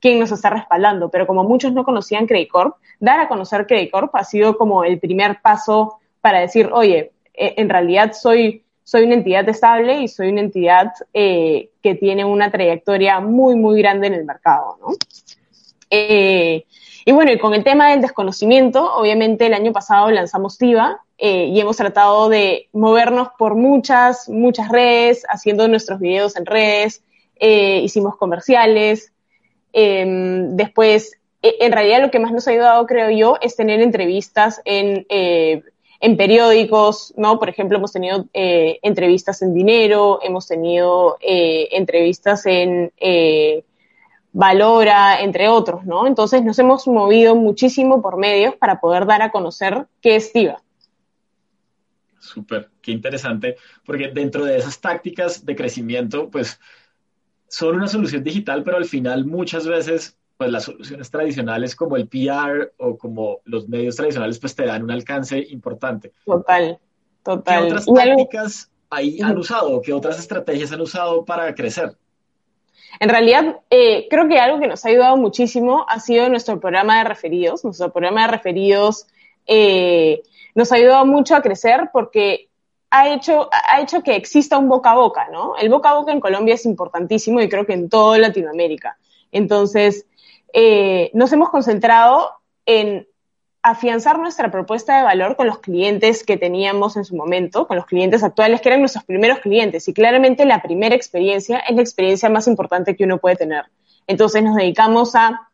quién 0.00 0.20
nos 0.20 0.30
está 0.30 0.50
respaldando. 0.50 1.08
Pero 1.08 1.26
como 1.26 1.42
muchos 1.42 1.72
no 1.72 1.82
conocían 1.82 2.28
Credit 2.28 2.48
Corp, 2.48 2.76
dar 3.00 3.18
a 3.18 3.26
conocer 3.26 3.66
Credit 3.66 3.90
Corp 3.90 4.14
ha 4.14 4.22
sido 4.22 4.56
como 4.56 4.84
el 4.84 5.00
primer 5.00 5.40
paso 5.42 5.98
para 6.20 6.40
decir, 6.40 6.70
oye, 6.72 7.12
eh, 7.34 7.54
en 7.56 7.68
realidad 7.68 8.12
soy 8.12 8.64
soy 8.86 9.02
una 9.02 9.14
entidad 9.14 9.48
estable 9.48 10.00
y 10.00 10.06
soy 10.06 10.28
una 10.28 10.42
entidad 10.42 10.92
eh, 11.12 11.70
que 11.82 11.96
tiene 11.96 12.24
una 12.24 12.52
trayectoria 12.52 13.18
muy, 13.18 13.56
muy 13.56 13.80
grande 13.80 14.06
en 14.06 14.14
el 14.14 14.24
mercado, 14.24 14.78
¿no? 14.80 14.94
Eh, 15.90 16.64
y 17.04 17.12
bueno, 17.12 17.32
y 17.32 17.38
con 17.38 17.52
el 17.52 17.64
tema 17.64 17.90
del 17.90 18.00
desconocimiento, 18.00 18.94
obviamente 18.94 19.46
el 19.46 19.54
año 19.54 19.72
pasado 19.72 20.08
lanzamos 20.12 20.56
TIVA 20.56 21.00
eh, 21.18 21.46
y 21.46 21.58
hemos 21.58 21.76
tratado 21.76 22.28
de 22.28 22.68
movernos 22.72 23.30
por 23.36 23.56
muchas, 23.56 24.28
muchas 24.28 24.68
redes, 24.68 25.24
haciendo 25.28 25.66
nuestros 25.66 25.98
videos 25.98 26.36
en 26.36 26.46
redes, 26.46 27.02
hicimos 27.40 28.16
comerciales. 28.16 29.12
Em, 29.72 30.54
después, 30.54 31.18
e, 31.42 31.56
en 31.58 31.72
realidad 31.72 32.02
lo 32.02 32.12
que 32.12 32.20
más 32.20 32.30
nos 32.30 32.46
ha 32.46 32.52
ayudado, 32.52 32.86
creo 32.86 33.10
yo, 33.10 33.36
es 33.40 33.56
tener 33.56 33.80
entrevistas 33.80 34.62
en 34.64 35.06
en 36.00 36.16
periódicos, 36.16 37.14
¿no? 37.16 37.38
Por 37.38 37.48
ejemplo, 37.48 37.78
hemos 37.78 37.92
tenido 37.92 38.26
eh, 38.32 38.78
entrevistas 38.82 39.42
en 39.42 39.54
Dinero, 39.54 40.20
hemos 40.22 40.46
tenido 40.46 41.16
eh, 41.20 41.68
entrevistas 41.72 42.46
en 42.46 42.92
eh, 42.98 43.64
Valora, 44.32 45.20
entre 45.20 45.48
otros, 45.48 45.84
¿no? 45.84 46.06
Entonces 46.06 46.44
nos 46.44 46.58
hemos 46.58 46.86
movido 46.86 47.34
muchísimo 47.34 48.02
por 48.02 48.18
medios 48.18 48.54
para 48.56 48.80
poder 48.80 49.06
dar 49.06 49.22
a 49.22 49.30
conocer 49.30 49.86
qué 50.02 50.16
es 50.16 50.32
TIVA. 50.32 50.62
Súper, 52.20 52.68
qué 52.82 52.92
interesante, 52.92 53.56
porque 53.84 54.08
dentro 54.08 54.44
de 54.44 54.58
esas 54.58 54.80
tácticas 54.80 55.46
de 55.46 55.56
crecimiento, 55.56 56.28
pues 56.28 56.60
son 57.48 57.76
una 57.76 57.88
solución 57.88 58.24
digital, 58.24 58.62
pero 58.62 58.76
al 58.76 58.84
final 58.84 59.24
muchas 59.24 59.66
veces 59.66 60.18
pues 60.36 60.50
las 60.50 60.64
soluciones 60.64 61.10
tradicionales 61.10 61.74
como 61.74 61.96
el 61.96 62.08
PR 62.08 62.72
o 62.78 62.96
como 62.98 63.40
los 63.44 63.68
medios 63.68 63.96
tradicionales 63.96 64.38
pues 64.38 64.54
te 64.54 64.66
dan 64.66 64.82
un 64.82 64.90
alcance 64.90 65.38
importante. 65.50 66.12
Total, 66.24 66.78
total. 67.22 67.58
¿Qué 67.58 67.66
otras 67.66 67.86
tácticas 67.86 68.70
ahí 68.90 69.20
han 69.22 69.38
usado? 69.38 69.80
¿Qué 69.80 69.92
otras 69.92 70.18
estrategias 70.18 70.72
han 70.72 70.80
usado 70.80 71.24
para 71.24 71.54
crecer? 71.54 71.96
En 73.00 73.08
realidad, 73.08 73.60
eh, 73.70 74.06
creo 74.08 74.28
que 74.28 74.38
algo 74.38 74.58
que 74.58 74.68
nos 74.68 74.84
ha 74.84 74.88
ayudado 74.88 75.16
muchísimo 75.16 75.84
ha 75.88 76.00
sido 76.00 76.28
nuestro 76.28 76.60
programa 76.60 76.98
de 76.98 77.04
referidos. 77.04 77.64
Nuestro 77.64 77.92
programa 77.92 78.22
de 78.22 78.28
referidos 78.28 79.06
eh, 79.46 80.22
nos 80.54 80.72
ha 80.72 80.76
ayudado 80.76 81.04
mucho 81.04 81.36
a 81.36 81.42
crecer 81.42 81.90
porque 81.92 82.48
ha 82.90 83.12
hecho, 83.12 83.48
ha 83.52 83.80
hecho 83.80 84.02
que 84.02 84.16
exista 84.16 84.56
un 84.58 84.68
boca 84.68 84.92
a 84.92 84.96
boca, 84.96 85.28
¿no? 85.30 85.56
El 85.56 85.68
boca 85.68 85.90
a 85.90 85.94
boca 85.94 86.12
en 86.12 86.20
Colombia 86.20 86.54
es 86.54 86.64
importantísimo 86.64 87.40
y 87.40 87.48
creo 87.48 87.66
que 87.66 87.74
en 87.74 87.88
toda 87.88 88.18
Latinoamérica. 88.18 88.96
Entonces, 89.32 90.06
eh, 90.58 91.10
nos 91.12 91.30
hemos 91.34 91.50
concentrado 91.50 92.30
en 92.64 93.06
afianzar 93.60 94.18
nuestra 94.18 94.50
propuesta 94.50 94.96
de 94.96 95.04
valor 95.04 95.36
con 95.36 95.46
los 95.46 95.58
clientes 95.58 96.24
que 96.24 96.38
teníamos 96.38 96.96
en 96.96 97.04
su 97.04 97.14
momento, 97.14 97.66
con 97.66 97.76
los 97.76 97.84
clientes 97.84 98.22
actuales, 98.22 98.62
que 98.62 98.70
eran 98.70 98.80
nuestros 98.80 99.04
primeros 99.04 99.40
clientes. 99.40 99.86
Y 99.86 99.92
claramente 99.92 100.46
la 100.46 100.62
primera 100.62 100.94
experiencia 100.94 101.58
es 101.58 101.76
la 101.76 101.82
experiencia 101.82 102.30
más 102.30 102.46
importante 102.46 102.96
que 102.96 103.04
uno 103.04 103.18
puede 103.18 103.36
tener. 103.36 103.66
Entonces 104.06 104.42
nos 104.42 104.56
dedicamos 104.56 105.14
a 105.14 105.50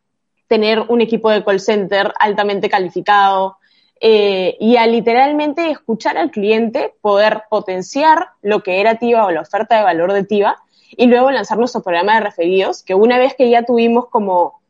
tener 0.46 0.78
un 0.78 1.00
equipo 1.00 1.30
de 1.30 1.42
call 1.42 1.58
center 1.58 2.12
altamente 2.20 2.70
calificado 2.70 3.56
eh, 4.00 4.56
y 4.60 4.76
a 4.76 4.86
literalmente 4.86 5.68
escuchar 5.68 6.16
al 6.16 6.30
cliente, 6.30 6.94
poder 7.00 7.42
potenciar 7.50 8.28
lo 8.40 8.62
que 8.62 8.80
era 8.80 9.00
TIVA 9.00 9.26
o 9.26 9.32
la 9.32 9.40
oferta 9.40 9.78
de 9.78 9.82
valor 9.82 10.12
de 10.12 10.22
TIVA 10.22 10.62
y 10.96 11.06
luego 11.06 11.32
lanzar 11.32 11.58
nuestro 11.58 11.82
programa 11.82 12.14
de 12.14 12.20
referidos, 12.20 12.84
que 12.84 12.94
una 12.94 13.18
vez 13.18 13.34
que 13.34 13.50
ya 13.50 13.64
tuvimos 13.64 14.06
como 14.08 14.61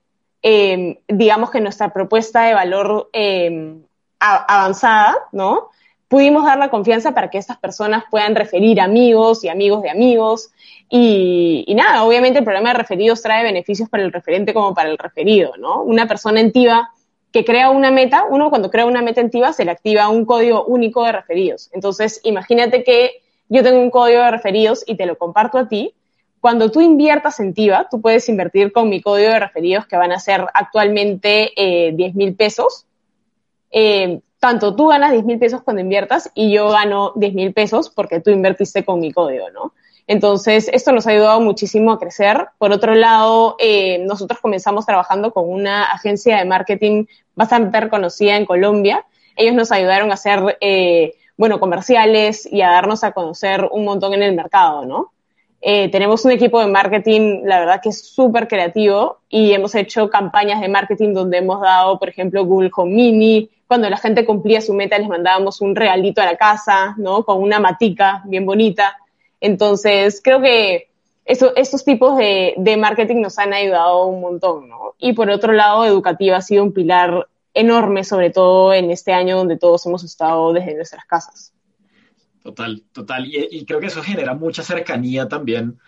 Em, 0.42 0.96
digamos 1.06 1.50
que 1.50 1.60
nuestra 1.60 1.92
propuesta 1.92 2.42
de 2.42 2.54
valor 2.54 3.08
em, 3.12 3.82
avanzada, 4.18 5.16
¿no? 5.30 5.70
Pudimos 6.08 6.44
dar 6.44 6.58
la 6.58 6.68
confianza 6.68 7.14
para 7.14 7.30
que 7.30 7.38
estas 7.38 7.58
personas 7.58 8.04
puedan 8.10 8.34
referir 8.34 8.80
amigos 8.80 9.44
y 9.44 9.48
amigos 9.48 9.82
de 9.82 9.90
amigos. 9.90 10.50
Y, 10.90 11.72
nada, 11.74 12.04
obviamente 12.04 12.40
el 12.40 12.44
programa 12.44 12.70
de 12.70 12.78
referidos 12.78 13.22
trae 13.22 13.44
beneficios 13.44 13.88
para 13.88 14.02
el 14.02 14.12
referente 14.12 14.52
como 14.52 14.74
para 14.74 14.90
el 14.90 14.98
referido, 14.98 15.52
¿no? 15.56 15.80
Una 15.82 16.06
persona 16.06 16.40
en 16.40 16.52
TIVA 16.52 16.90
que 17.32 17.44
crea 17.44 17.70
una 17.70 17.90
meta, 17.90 18.24
uno 18.28 18.50
cuando 18.50 18.70
crea 18.70 18.84
una 18.84 19.00
meta 19.00 19.22
en 19.22 19.30
TIVA 19.30 19.54
se 19.54 19.64
le 19.64 19.70
activa 19.70 20.08
un 20.10 20.26
código 20.26 20.64
único 20.64 21.04
de 21.04 21.12
referidos. 21.12 21.70
Entonces, 21.72 22.20
imagínate 22.24 22.84
que 22.84 23.22
yo 23.48 23.62
tengo 23.62 23.80
un 23.80 23.90
código 23.90 24.20
de 24.20 24.30
referidos 24.32 24.84
y 24.86 24.96
te 24.96 25.06
lo 25.06 25.16
comparto 25.16 25.56
a 25.56 25.68
ti, 25.68 25.94
cuando 26.42 26.72
tú 26.72 26.80
inviertas 26.80 27.38
en 27.38 27.54
TIVA, 27.54 27.86
tú 27.88 28.00
puedes 28.00 28.28
invertir 28.28 28.72
con 28.72 28.88
mi 28.88 29.00
código 29.00 29.30
de 29.30 29.38
referidos 29.38 29.86
que 29.86 29.96
van 29.96 30.10
a 30.10 30.18
ser 30.18 30.44
actualmente 30.52 31.52
eh, 31.54 31.92
10 31.92 32.16
mil 32.16 32.34
pesos. 32.34 32.84
Eh, 33.70 34.18
tanto 34.40 34.74
tú 34.74 34.88
ganas 34.88 35.12
10 35.12 35.24
mil 35.24 35.38
pesos 35.38 35.62
cuando 35.62 35.82
inviertas 35.82 36.32
y 36.34 36.50
yo 36.50 36.68
gano 36.70 37.12
10 37.14 37.34
mil 37.34 37.52
pesos 37.54 37.90
porque 37.90 38.18
tú 38.18 38.30
invertiste 38.30 38.84
con 38.84 38.98
mi 38.98 39.12
código, 39.12 39.50
¿no? 39.50 39.72
Entonces, 40.08 40.68
esto 40.72 40.90
nos 40.90 41.06
ha 41.06 41.10
ayudado 41.10 41.40
muchísimo 41.40 41.92
a 41.92 42.00
crecer. 42.00 42.48
Por 42.58 42.72
otro 42.72 42.96
lado, 42.96 43.54
eh, 43.60 43.98
nosotros 44.00 44.40
comenzamos 44.40 44.84
trabajando 44.84 45.32
con 45.32 45.48
una 45.48 45.92
agencia 45.92 46.38
de 46.38 46.44
marketing 46.44 47.04
bastante 47.36 47.80
reconocida 47.80 48.36
en 48.36 48.46
Colombia. 48.46 49.06
Ellos 49.36 49.54
nos 49.54 49.70
ayudaron 49.70 50.10
a 50.10 50.14
hacer, 50.14 50.58
eh, 50.60 51.14
bueno, 51.36 51.60
comerciales 51.60 52.48
y 52.50 52.62
a 52.62 52.70
darnos 52.72 53.04
a 53.04 53.12
conocer 53.12 53.68
un 53.70 53.84
montón 53.84 54.12
en 54.14 54.24
el 54.24 54.34
mercado, 54.34 54.84
¿no? 54.84 55.12
Eh, 55.64 55.88
tenemos 55.92 56.24
un 56.24 56.32
equipo 56.32 56.60
de 56.60 56.66
marketing, 56.66 57.42
la 57.44 57.60
verdad 57.60 57.80
que 57.80 57.90
es 57.90 58.04
súper 58.04 58.48
creativo 58.48 59.20
y 59.28 59.52
hemos 59.52 59.76
hecho 59.76 60.10
campañas 60.10 60.60
de 60.60 60.68
marketing 60.68 61.14
donde 61.14 61.38
hemos 61.38 61.60
dado, 61.60 62.00
por 62.00 62.08
ejemplo, 62.08 62.44
Google 62.44 62.72
Home 62.74 62.92
Mini. 62.92 63.48
Cuando 63.68 63.88
la 63.88 63.96
gente 63.96 64.24
cumplía 64.24 64.60
su 64.60 64.74
meta 64.74 64.98
les 64.98 65.08
mandábamos 65.08 65.60
un 65.60 65.76
regalito 65.76 66.20
a 66.20 66.24
la 66.24 66.36
casa, 66.36 66.96
¿no? 66.98 67.24
Con 67.24 67.40
una 67.40 67.60
matica 67.60 68.22
bien 68.24 68.44
bonita. 68.44 68.98
Entonces, 69.40 70.20
creo 70.22 70.40
que 70.42 70.88
eso, 71.24 71.54
estos 71.54 71.84
tipos 71.84 72.16
de, 72.16 72.54
de 72.56 72.76
marketing 72.76 73.20
nos 73.20 73.38
han 73.38 73.52
ayudado 73.52 74.06
un 74.06 74.20
montón, 74.20 74.68
¿no? 74.68 74.94
Y 74.98 75.12
por 75.12 75.30
otro 75.30 75.52
lado, 75.52 75.84
educativa 75.84 76.38
ha 76.38 76.42
sido 76.42 76.64
un 76.64 76.72
pilar 76.72 77.28
enorme, 77.54 78.02
sobre 78.02 78.30
todo 78.30 78.74
en 78.74 78.90
este 78.90 79.12
año 79.12 79.36
donde 79.36 79.58
todos 79.58 79.86
hemos 79.86 80.02
estado 80.02 80.52
desde 80.52 80.74
nuestras 80.74 81.04
casas. 81.04 81.51
Total, 82.42 82.82
total. 82.92 83.26
Y, 83.26 83.64
creo 83.64 83.78
que 83.78 83.86
eso 83.86 84.02
genera 84.02 84.34
mucha 84.34 84.62
cercanía 84.62 85.28
también 85.28 85.78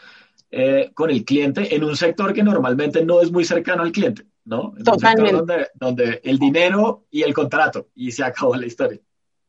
eh, 0.50 0.92
con 0.94 1.10
el 1.10 1.24
cliente 1.24 1.74
en 1.74 1.82
un 1.82 1.96
sector 1.96 2.32
que 2.32 2.44
normalmente 2.44 3.04
no 3.04 3.20
es 3.20 3.32
muy 3.32 3.44
cercano 3.44 3.82
al 3.82 3.90
cliente, 3.90 4.24
¿no? 4.44 4.72
Totalmente. 4.84 5.32
donde, 5.32 5.66
donde 5.74 6.20
el 6.22 6.38
dinero 6.38 7.04
y 7.10 7.22
el 7.22 7.34
contrato 7.34 7.88
y 7.94 8.12
se 8.12 8.22
acabó 8.22 8.54
la 8.54 8.66
historia. 8.66 9.00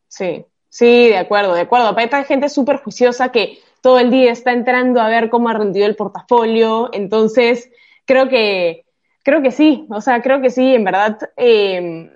Sí, 0.07 0.45
sí, 0.69 1.09
de 1.09 1.17
acuerdo, 1.17 1.53
de 1.53 1.61
acuerdo. 1.61 1.89
Aparte 1.89 2.15
hay 2.15 2.23
gente 2.25 2.49
súper 2.49 2.77
juiciosa 2.77 3.31
que 3.31 3.59
todo 3.81 3.99
el 3.99 4.09
día 4.09 4.31
está 4.31 4.51
entrando 4.51 4.99
a 4.99 5.09
ver 5.09 5.29
cómo 5.29 5.49
ha 5.49 5.53
rendido 5.53 5.85
el 5.85 5.95
portafolio, 5.95 6.89
entonces 6.91 7.69
creo 8.05 8.29
que, 8.29 8.85
creo 9.21 9.43
que 9.43 9.51
sí, 9.51 9.85
o 9.91 10.01
sea, 10.01 10.23
creo 10.23 10.41
que 10.41 10.49
sí, 10.49 10.73
en 10.73 10.85
verdad. 10.85 11.19
Eh, 11.37 12.11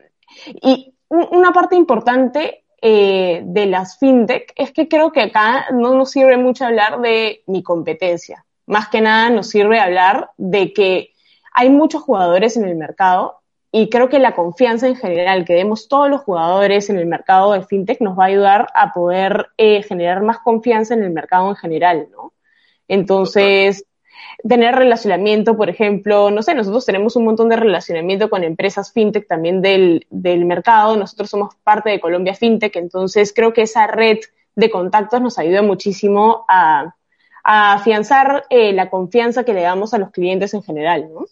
y 0.64 0.96
una 1.10 1.52
parte 1.52 1.76
importante 1.76 2.64
eh, 2.82 3.42
de 3.46 3.66
las 3.66 3.98
fintech 3.98 4.54
es 4.56 4.72
que 4.72 4.88
creo 4.88 5.12
que 5.12 5.22
acá 5.22 5.68
no 5.72 5.96
nos 5.96 6.12
sirve 6.12 6.38
mucho 6.38 6.66
hablar 6.66 7.02
de 7.02 7.44
mi 7.48 7.64
competencia. 7.64 8.46
Más 8.66 8.90
que 8.90 9.02
nada 9.02 9.30
nos 9.30 9.50
sirve 9.50 9.80
hablar 9.80 10.32
de 10.38 10.74
que 10.74 11.14
hay 11.54 11.70
muchos 11.70 12.04
jugadores 12.04 12.56
en 12.58 12.66
el 12.66 12.76
mercado 12.76 13.40
y 13.72 13.90
creo 13.90 14.10
que 14.10 14.20
la 14.20 14.34
confianza 14.34 14.88
en 14.88 14.96
general 14.96 15.46
que 15.46 15.54
demos 15.54 15.88
todos 15.88 16.10
los 16.10 16.22
jugadores 16.22 16.90
en 16.90 16.98
el 16.98 17.06
mercado 17.06 17.54
de 17.54 17.64
fintech 17.64 18.02
nos 18.02 18.18
va 18.18 18.24
a 18.24 18.28
ayudar 18.28 18.68
a 18.74 18.94
poder 18.94 19.48
eh, 19.58 19.84
generar 19.84 20.22
más 20.24 20.40
confianza 20.40 20.94
en 20.94 21.04
el 21.04 21.12
mercado 21.12 21.50
en 21.50 21.56
general, 21.56 22.08
¿no? 22.12 22.34
Entonces, 22.88 23.86
tener 24.48 24.76
relacionamiento, 24.76 25.58
por 25.58 25.70
ejemplo, 25.70 26.32
no 26.32 26.42
sé, 26.42 26.56
nosotros 26.56 26.86
tenemos 26.86 27.16
un 27.16 27.26
montón 27.26 27.50
de 27.50 27.56
relacionamiento 27.56 28.30
con 28.30 28.44
empresas 28.44 28.92
fintech 28.92 29.28
también 29.28 29.62
del, 29.62 30.06
del 30.10 30.46
mercado, 30.46 30.96
nosotros 30.96 31.30
somos 31.30 31.56
parte 31.64 31.90
de 31.90 32.00
Colombia 32.00 32.36
Fintech, 32.36 32.76
entonces 32.76 33.34
creo 33.36 33.54
que 33.54 33.64
esa 33.64 33.88
red 33.88 34.20
de 34.56 34.70
contactos 34.70 35.22
nos 35.22 35.38
ayuda 35.40 35.62
muchísimo 35.62 36.46
a, 36.48 36.96
a 37.44 37.74
afianzar 37.74 38.46
eh, 38.50 38.74
la 38.74 38.90
confianza 38.90 39.44
que 39.44 39.54
le 39.54 39.62
damos 39.62 39.94
a 39.94 39.98
los 39.98 40.12
clientes 40.12 40.54
en 40.54 40.64
general, 40.64 41.10
¿no? 41.14 41.26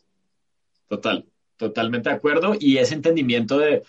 Total, 0.87 1.25
totalmente 1.57 2.09
de 2.09 2.15
acuerdo 2.15 2.55
y 2.59 2.77
ese 2.77 2.93
entendimiento 2.95 3.57
de 3.57 3.83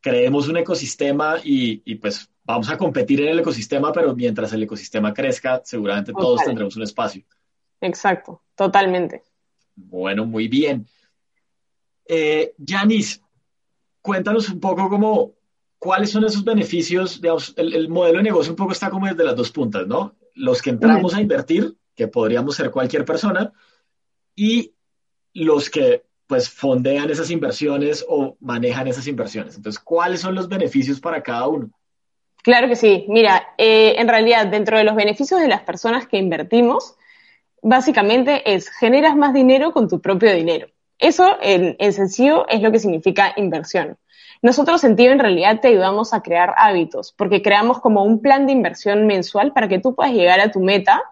creemos 0.00 0.48
un 0.48 0.58
ecosistema 0.58 1.36
y, 1.42 1.80
y 1.84 1.94
pues 1.94 2.28
vamos 2.44 2.68
a 2.70 2.76
competir 2.76 3.20
en 3.22 3.28
el 3.28 3.38
ecosistema, 3.38 3.92
pero 3.92 4.14
mientras 4.14 4.52
el 4.52 4.62
ecosistema 4.64 5.14
crezca, 5.14 5.62
seguramente 5.64 6.12
todos 6.12 6.42
tendremos 6.44 6.76
un 6.76 6.82
espacio. 6.82 7.22
Exacto, 7.82 8.42
totalmente. 8.54 9.22
Bueno, 9.74 10.24
muy 10.24 10.48
bien. 10.48 10.86
Eh, 12.06 12.54
Yanis, 12.58 13.22
cuéntanos 14.00 14.48
un 14.48 14.60
poco 14.60 14.88
cómo, 14.88 15.32
cuáles 15.78 16.10
son 16.10 16.24
esos 16.24 16.44
beneficios, 16.44 17.20
digamos, 17.20 17.54
el, 17.56 17.88
modelo 17.88 18.18
de 18.18 18.24
negocio 18.24 18.52
un 18.52 18.56
poco 18.56 18.72
está 18.72 18.88
como 18.88 19.06
desde 19.06 19.24
las 19.24 19.36
dos 19.36 19.50
puntas, 19.50 19.86
¿no? 19.86 20.14
Los 20.34 20.62
que 20.62 20.70
entramos 20.70 21.14
a 21.14 21.20
invertir, 21.20 21.76
que 21.94 22.08
podríamos 22.08 22.56
ser 22.56 22.70
cualquier 22.70 23.04
persona, 23.04 23.52
y 24.34 24.72
los 25.34 25.68
que 25.68 26.04
pues 26.26 26.48
fondean 26.48 27.10
esas 27.10 27.30
inversiones 27.30 28.04
o 28.08 28.36
manejan 28.40 28.86
esas 28.86 29.06
inversiones. 29.06 29.56
Entonces, 29.56 29.82
¿cuáles 29.82 30.20
son 30.20 30.34
los 30.34 30.48
beneficios 30.48 30.98
para 30.98 31.22
cada 31.22 31.46
uno? 31.48 31.70
Claro 32.42 32.68
que 32.68 32.76
sí. 32.76 33.04
Mira, 33.08 33.48
eh, 33.58 33.96
en 33.98 34.08
realidad, 34.08 34.46
dentro 34.46 34.78
de 34.78 34.84
los 34.84 34.94
beneficios 34.96 35.40
de 35.40 35.48
las 35.48 35.62
personas 35.62 36.06
que 36.06 36.16
invertimos, 36.16 36.96
básicamente 37.62 38.42
es 38.52 38.68
generas 38.68 39.16
más 39.16 39.32
dinero 39.32 39.72
con 39.72 39.88
tu 39.88 40.00
propio 40.00 40.34
dinero. 40.34 40.66
Eso, 40.98 41.36
en, 41.40 41.92
sencillo, 41.92 42.46
es 42.48 42.60
lo 42.60 42.70
que 42.70 42.78
significa 42.78 43.32
inversión. 43.36 43.96
Nosotros 44.42 44.84
en 44.84 44.96
Tío 44.96 45.10
en 45.10 45.18
realidad 45.18 45.60
te 45.60 45.68
ayudamos 45.68 46.12
a 46.12 46.22
crear 46.22 46.54
hábitos, 46.56 47.12
porque 47.16 47.42
creamos 47.42 47.80
como 47.80 48.04
un 48.04 48.20
plan 48.20 48.46
de 48.46 48.52
inversión 48.52 49.06
mensual 49.06 49.52
para 49.52 49.68
que 49.68 49.78
tú 49.78 49.94
puedas 49.94 50.12
llegar 50.12 50.40
a 50.40 50.50
tu 50.50 50.60
meta 50.60 51.02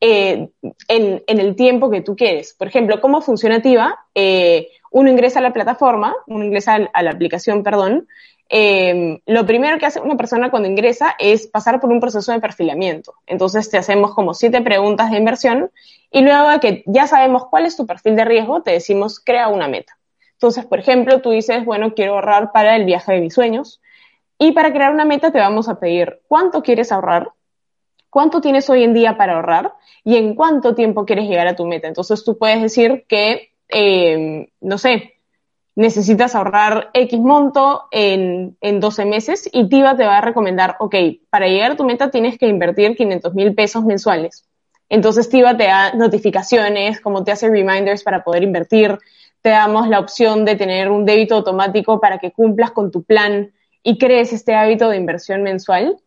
eh, 0.00 0.48
en, 0.88 1.22
el 1.26 1.54
tiempo 1.54 1.90
que 1.90 2.00
tú 2.00 2.16
quieres. 2.16 2.54
Por 2.54 2.68
ejemplo, 2.68 3.00
¿cómo 3.00 3.20
funciona 3.20 3.62
TIVA? 3.62 4.06
Eh, 4.14 4.68
uno 4.90 5.10
ingresa 5.10 5.38
a 5.38 5.42
la 5.42 5.52
plataforma, 5.52 6.14
uno 6.26 6.44
ingresa 6.44 6.90
a 6.92 7.02
la 7.02 7.10
aplicación, 7.10 7.62
perdón, 7.62 8.06
eh, 8.50 9.20
lo 9.26 9.44
primero 9.44 9.78
que 9.78 9.86
hace 9.86 10.00
una 10.00 10.16
persona 10.16 10.50
cuando 10.50 10.68
ingresa 10.68 11.14
es 11.18 11.46
pasar 11.46 11.80
por 11.80 11.90
un 11.90 12.00
proceso 12.00 12.32
de 12.32 12.40
perfilamiento. 12.40 13.14
Entonces 13.26 13.68
te 13.70 13.76
hacemos 13.76 14.14
como 14.14 14.34
siete 14.34 14.62
preguntas 14.62 15.10
de 15.10 15.18
inversión 15.18 15.70
y 16.10 16.22
luego 16.22 16.48
de 16.48 16.60
que 16.60 16.82
ya 16.86 17.06
sabemos 17.06 17.46
cuál 17.46 17.66
es 17.66 17.76
tu 17.76 17.86
perfil 17.86 18.16
de 18.16 18.24
riesgo, 18.24 18.62
te 18.62 18.72
decimos 18.72 19.20
crea 19.20 19.48
una 19.48 19.68
meta. 19.68 19.98
Entonces, 20.32 20.64
por 20.66 20.78
ejemplo, 20.78 21.20
tú 21.20 21.30
dices, 21.30 21.64
bueno, 21.64 21.94
quiero 21.94 22.14
ahorrar 22.14 22.52
para 22.52 22.76
el 22.76 22.84
viaje 22.84 23.12
de 23.12 23.20
mis 23.20 23.34
sueños 23.34 23.80
y 24.38 24.52
para 24.52 24.72
crear 24.72 24.92
una 24.92 25.04
meta 25.04 25.32
te 25.32 25.38
vamos 25.38 25.68
a 25.68 25.80
pedir 25.80 26.20
cuánto 26.28 26.62
quieres 26.62 26.92
ahorrar, 26.92 27.32
cuánto 28.08 28.40
tienes 28.40 28.70
hoy 28.70 28.84
en 28.84 28.94
día 28.94 29.16
para 29.16 29.34
ahorrar 29.34 29.74
y 30.04 30.16
en 30.16 30.34
cuánto 30.34 30.74
tiempo 30.74 31.04
quieres 31.04 31.28
llegar 31.28 31.48
a 31.48 31.56
tu 31.56 31.66
meta. 31.66 31.88
Entonces 31.88 32.24
tú 32.24 32.38
puedes 32.38 32.62
decir 32.62 33.04
que, 33.08 33.50
eh, 33.68 34.48
no 34.60 34.78
sé, 34.78 35.14
necesitas 35.74 36.34
ahorrar 36.34 36.90
X 36.94 37.20
monto 37.20 37.84
en, 37.90 38.56
en 38.60 38.80
12 38.80 39.04
meses 39.04 39.48
y 39.52 39.68
TIVA 39.68 39.96
te 39.96 40.06
va 40.06 40.18
a 40.18 40.22
recomendar, 40.22 40.76
ok, 40.78 40.94
para 41.30 41.48
llegar 41.48 41.72
a 41.72 41.76
tu 41.76 41.84
meta 41.84 42.10
tienes 42.10 42.38
que 42.38 42.48
invertir 42.48 42.96
500 42.96 43.34
mil 43.34 43.54
pesos 43.54 43.84
mensuales. 43.84 44.47
Entonces 44.88 45.28
TIVA 45.28 45.56
te 45.56 45.64
da 45.64 45.92
notificaciones, 45.92 47.00
como 47.00 47.24
te 47.24 47.32
hace 47.32 47.48
reminders 47.48 48.02
para 48.02 48.24
poder 48.24 48.42
invertir, 48.42 48.98
te 49.42 49.50
damos 49.50 49.88
la 49.88 50.00
opción 50.00 50.44
de 50.44 50.56
tener 50.56 50.90
un 50.90 51.04
débito 51.04 51.36
automático 51.36 52.00
para 52.00 52.18
que 52.18 52.32
cumplas 52.32 52.70
con 52.72 52.90
tu 52.90 53.02
plan 53.02 53.52
y 53.82 53.98
crees 53.98 54.32
este 54.32 54.54
hábito 54.54 54.88
de 54.88 54.96
inversión 54.96 55.42
mensual. 55.42 55.98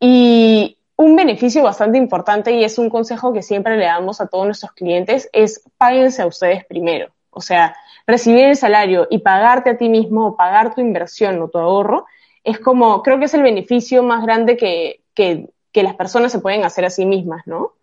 Y 0.00 0.78
un 0.96 1.16
beneficio 1.16 1.62
bastante 1.62 1.96
importante 1.96 2.52
y 2.52 2.64
es 2.64 2.78
un 2.78 2.90
consejo 2.90 3.32
que 3.32 3.42
siempre 3.42 3.76
le 3.76 3.84
damos 3.84 4.20
a 4.20 4.26
todos 4.26 4.46
nuestros 4.46 4.72
clientes 4.72 5.28
es 5.32 5.62
páguense 5.76 6.22
a 6.22 6.26
ustedes 6.26 6.64
primero. 6.64 7.12
O 7.30 7.40
sea, 7.40 7.76
recibir 8.06 8.46
el 8.46 8.56
salario 8.56 9.06
y 9.10 9.18
pagarte 9.18 9.70
a 9.70 9.76
ti 9.76 9.88
mismo 9.88 10.26
o 10.26 10.36
pagar 10.36 10.74
tu 10.74 10.80
inversión 10.80 11.40
o 11.40 11.48
tu 11.48 11.58
ahorro, 11.58 12.06
es 12.42 12.58
como, 12.58 13.02
creo 13.02 13.18
que 13.18 13.26
es 13.26 13.34
el 13.34 13.42
beneficio 13.42 14.02
más 14.02 14.24
grande 14.24 14.56
que, 14.56 15.02
que, 15.14 15.48
las 15.74 15.94
personas 15.94 16.32
se 16.32 16.40
pueden 16.40 16.64
hacer 16.64 16.84
a 16.84 16.90
sí 16.90 17.06
mismas, 17.06 17.46
¿no? 17.46 17.74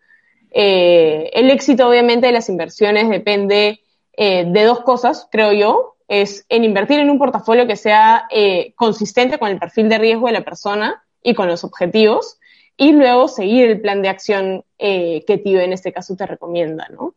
Eh, 0.52 1.30
el 1.34 1.50
éxito, 1.50 1.88
obviamente, 1.88 2.28
de 2.28 2.34
las 2.34 2.50
inversiones 2.50 3.10
depende 3.10 3.82
eh, 4.14 4.46
de 4.48 4.64
dos 4.64 4.82
cosas, 4.82 5.28
creo 5.32 5.52
yo. 5.52 5.96
Es 6.08 6.46
en 6.50 6.64
invertir 6.64 7.00
en 7.00 7.10
un 7.10 7.18
portafolio 7.18 7.68
que 7.68 7.76
sea 7.76 8.26
eh, 8.30 8.74
consistente 8.76 9.40
con 9.40 9.50
el 9.50 9.58
perfil 9.58 9.90
de 9.90 9.98
riesgo 9.98 10.28
de 10.28 10.34
la 10.34 10.46
persona 10.46 11.04
y 11.24 11.34
con 11.34 11.48
los 11.48 11.64
objetivos, 11.64 12.40
y 12.78 12.92
luego 12.92 13.28
seguir 13.28 13.70
el 13.70 13.82
plan 13.82 14.02
de 14.02 14.10
acción 14.10 14.64
que 14.78 15.42
TIO 15.44 15.62
en 15.62 15.74
este 15.74 15.92
caso 15.92 16.16
te 16.16 16.28
recomienda, 16.28 16.88
¿no? 16.90 17.16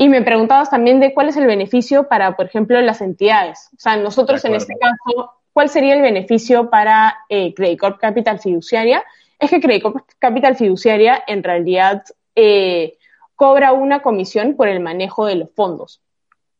Y 0.00 0.08
me 0.08 0.22
preguntabas 0.22 0.70
también 0.70 1.00
de 1.00 1.12
cuál 1.12 1.28
es 1.28 1.36
el 1.36 1.46
beneficio 1.46 2.06
para, 2.06 2.36
por 2.36 2.46
ejemplo, 2.46 2.80
las 2.80 3.00
entidades. 3.00 3.68
O 3.76 3.80
sea, 3.80 3.96
nosotros 3.96 4.44
en 4.44 4.54
este 4.54 4.74
caso, 4.78 5.32
¿cuál 5.52 5.68
sería 5.68 5.94
el 5.94 6.02
beneficio 6.02 6.70
para 6.70 7.18
eh, 7.28 7.52
Credit 7.52 7.80
Corp 7.80 7.98
Capital 7.98 8.38
Fiduciaria? 8.38 9.02
Es 9.40 9.50
que 9.50 9.60
Credit 9.60 9.82
Corp 9.82 10.08
Capital 10.20 10.54
Fiduciaria 10.54 11.24
en 11.26 11.42
realidad 11.42 12.04
eh, 12.40 12.98
cobra 13.34 13.72
una 13.72 14.00
comisión 14.00 14.54
por 14.54 14.68
el 14.68 14.78
manejo 14.78 15.26
de 15.26 15.34
los 15.34 15.50
fondos. 15.50 16.00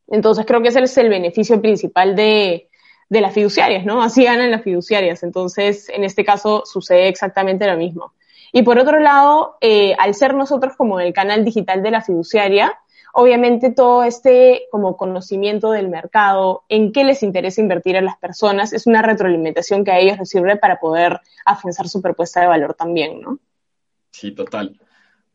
Entonces 0.08 0.44
creo 0.44 0.60
que 0.60 0.68
ese 0.68 0.82
es 0.82 0.98
el 0.98 1.08
beneficio 1.08 1.60
principal 1.60 2.16
de, 2.16 2.68
de 3.08 3.20
las 3.20 3.32
fiduciarias, 3.32 3.84
¿no? 3.84 4.02
Así 4.02 4.24
ganan 4.24 4.50
las 4.50 4.64
fiduciarias. 4.64 5.22
Entonces, 5.22 5.88
en 5.88 6.02
este 6.02 6.24
caso 6.24 6.64
sucede 6.66 7.06
exactamente 7.06 7.68
lo 7.68 7.76
mismo. 7.76 8.12
Y 8.52 8.62
por 8.62 8.78
otro 8.78 8.98
lado, 8.98 9.56
eh, 9.60 9.94
al 9.98 10.14
ser 10.14 10.34
nosotros 10.34 10.74
como 10.76 10.98
el 10.98 11.12
canal 11.12 11.44
digital 11.44 11.80
de 11.80 11.92
la 11.92 12.00
fiduciaria, 12.00 12.76
obviamente 13.12 13.70
todo 13.70 14.02
este 14.02 14.62
como 14.72 14.96
conocimiento 14.96 15.70
del 15.70 15.88
mercado, 15.88 16.64
en 16.68 16.90
qué 16.90 17.04
les 17.04 17.22
interesa 17.22 17.60
invertir 17.60 17.96
a 17.96 18.00
las 18.00 18.16
personas, 18.18 18.72
es 18.72 18.88
una 18.88 19.02
retroalimentación 19.02 19.84
que 19.84 19.92
a 19.92 19.98
ellos 20.00 20.18
les 20.18 20.28
sirve 20.28 20.56
para 20.56 20.80
poder 20.80 21.20
afianzar 21.44 21.88
su 21.88 22.02
propuesta 22.02 22.40
de 22.40 22.48
valor 22.48 22.74
también, 22.74 23.20
¿no? 23.20 23.38
Sí, 24.10 24.32
total. 24.32 24.80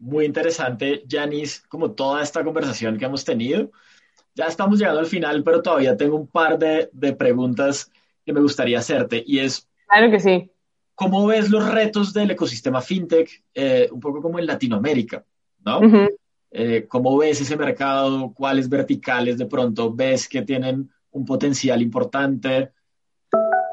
Muy 0.04 0.26
interesante, 0.26 1.06
Janice, 1.10 1.62
como 1.70 1.92
toda 1.92 2.22
esta 2.22 2.44
conversación 2.44 2.98
que 2.98 3.06
hemos 3.06 3.24
tenido. 3.24 3.72
Ya 4.36 4.48
estamos 4.48 4.78
llegando 4.78 5.00
al 5.00 5.06
final, 5.06 5.44
pero 5.44 5.62
todavía 5.62 5.96
tengo 5.96 6.18
un 6.18 6.28
par 6.28 6.60
de, 6.60 6.90
preguntas 7.14 7.90
que 8.26 8.34
me 8.34 8.42
gustaría 8.42 8.80
hacerte 8.80 9.24
y 9.26 9.40
es... 9.40 9.70
Claro 9.88 10.12
que 10.12 10.20
sí. 10.20 10.52
¿Cómo 10.94 11.26
ves 11.26 11.50
los 11.50 11.72
retos 11.72 12.14
del 12.14 12.32
ecosistema 12.32 12.82
fintech, 12.82 13.44
eh, 13.54 13.88
un 13.94 14.02
poco 14.02 14.22
como 14.22 14.40
en 14.40 14.46
Latinoamérica? 14.46 15.24
¿no? 15.66 15.80
Eh, 16.52 16.86
¿Cómo 16.90 17.18
ves 17.18 17.40
ese 17.40 17.56
mercado? 17.56 18.34
¿Cuáles 18.34 18.68
verticales 18.68 19.38
de 19.38 19.46
pronto 19.46 19.94
ves 19.94 20.28
que 20.28 20.42
tienen 20.42 20.92
un 21.12 21.26
potencial 21.26 21.82
importante? 21.82 22.72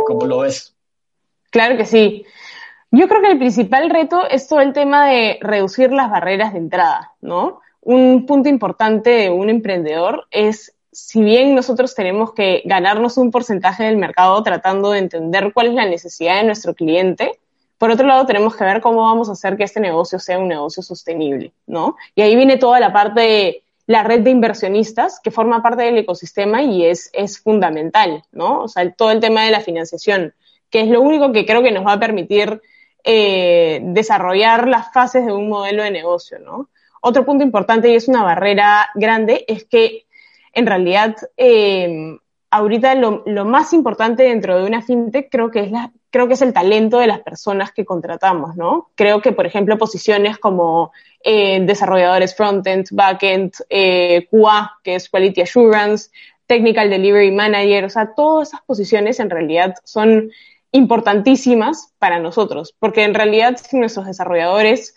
¿Cómo 0.07 0.27
lo 0.27 0.39
ves? 0.39 0.77
Claro 1.51 1.77
que 1.77 1.87
sí. 1.87 2.25
Yo 2.93 3.09
creo 3.09 3.23
que 3.23 3.31
el 3.31 3.39
principal 3.39 3.89
reto 3.89 4.29
es 4.29 4.49
todo 4.49 4.61
el 4.61 4.73
tema 4.73 5.07
de 5.07 5.39
reducir 5.41 5.93
las 5.93 6.11
barreras 6.11 6.53
de 6.53 6.59
entrada, 6.59 7.13
¿no? 7.21 7.61
Un 7.83 8.27
punto 8.27 8.49
importante 8.49 9.11
de 9.11 9.31
un 9.31 9.49
emprendedor 9.49 10.27
es 10.31 10.75
si 10.93 11.23
bien 11.23 11.55
nosotros 11.55 11.95
tenemos 11.95 12.33
que 12.33 12.63
ganarnos 12.65 13.17
un 13.17 13.31
porcentaje 13.31 13.85
del 13.85 13.97
mercado 13.97 14.43
tratando 14.43 14.91
de 14.91 14.99
entender 14.99 15.53
cuál 15.53 15.69
es 15.69 15.75
la 15.75 15.87
necesidad 15.87 16.37
de 16.37 16.45
nuestro 16.45 16.75
cliente, 16.75 17.39
por 17.79 17.91
otro 17.91 18.07
lado 18.07 18.27
tenemos 18.27 18.57
que 18.57 18.65
ver 18.65 18.81
cómo 18.81 19.03
vamos 19.03 19.29
a 19.29 19.33
hacer 19.33 19.57
que 19.57 19.65
este 19.65 19.81
negocio 19.81 20.19
sea 20.19 20.39
un 20.39 20.49
negocio 20.49 20.83
sostenible, 20.83 21.53
¿no? 21.67 21.97
Y 22.15 22.23
ahí 22.23 22.35
viene 22.35 22.57
toda 22.57 22.81
la 22.81 22.93
parte 22.93 23.21
de 23.21 23.63
la 23.87 24.03
red 24.03 24.21
de 24.21 24.31
inversionistas 24.31 25.21
que 25.21 25.31
forma 25.31 25.63
parte 25.63 25.85
del 25.85 25.97
ecosistema 25.97 26.63
y 26.63 26.85
es, 26.85 27.09
es 27.13 27.39
fundamental, 27.39 28.25
¿no? 28.33 28.63
O 28.63 28.69
sea, 28.69 28.91
todo 28.93 29.13
el 29.13 29.21
tema 29.21 29.45
de 29.45 29.53
la 29.53 29.61
financiación, 29.61 30.35
que 30.69 30.83
es 30.83 30.89
lo 30.89 31.01
único 31.01 31.33
que 31.33 31.47
creo 31.47 31.63
que 31.63 31.73
nos 31.73 31.87
va 31.87 31.95
a 31.95 32.01
permitir 32.01 32.61
eh, 33.05 33.81
desarrollar 33.83 34.69
las 34.69 34.93
fases 34.93 35.27
de 35.27 35.33
un 35.33 35.49
modelo 35.49 35.83
de 35.83 35.91
negocio, 35.91 36.39
¿no? 36.39 36.69
Otro 37.01 37.25
punto 37.25 37.45
importante 37.45 37.91
y 37.91 37.95
es 37.95 38.09
una 38.09 38.23
barrera 38.23 38.89
grande 38.95 39.45
es 39.49 39.65
que 39.65 40.07
en 40.53 40.67
realidad 40.67 41.17
eh, 41.37 42.19
ahorita 42.51 42.95
lo, 42.97 43.45
más 43.45 43.73
importante 43.73 44.25
dentro 44.25 44.59
de 44.59 44.67
una 44.67 44.83
fintech 44.83 45.31
creo 45.31 45.51
que 45.51 45.61
es 45.61 45.71
la, 45.71 45.93
creo 46.11 46.27
que 46.27 46.35
es 46.35 46.43
el 46.43 46.53
talento 46.53 46.99
de 46.99 47.07
las 47.07 47.21
personas 47.21 47.73
que 47.73 47.85
contratamos, 47.85 48.57
¿no? 48.57 48.91
Creo 48.97 49.23
que, 49.23 49.33
por 49.33 49.47
ejemplo, 49.47 49.79
posiciones 49.79 50.39
como 50.39 50.93
eh, 51.23 51.61
desarrolladores 51.65 52.35
frontend, 52.35 52.89
backend, 52.91 53.53
eh, 53.69 54.27
QA, 54.31 54.79
que 54.83 54.97
es 54.97 55.09
Quality 55.09 55.43
Assurance, 55.43 56.11
Technical 56.47 56.91
Delivery 56.91 57.31
Manager, 57.31 57.85
o 57.85 57.91
sea, 57.91 58.13
todas 58.15 58.49
esas 58.49 58.63
posiciones 58.63 59.21
en 59.21 59.31
realidad 59.31 59.77
son 59.85 60.31
importantísimas 60.73 61.93
para 61.99 62.19
nosotros, 62.19 62.75
porque 62.79 63.05
en 63.05 63.15
realidad 63.15 63.57
sin 63.57 63.81
nuestros 63.81 64.07
desarrolladores 64.07 64.95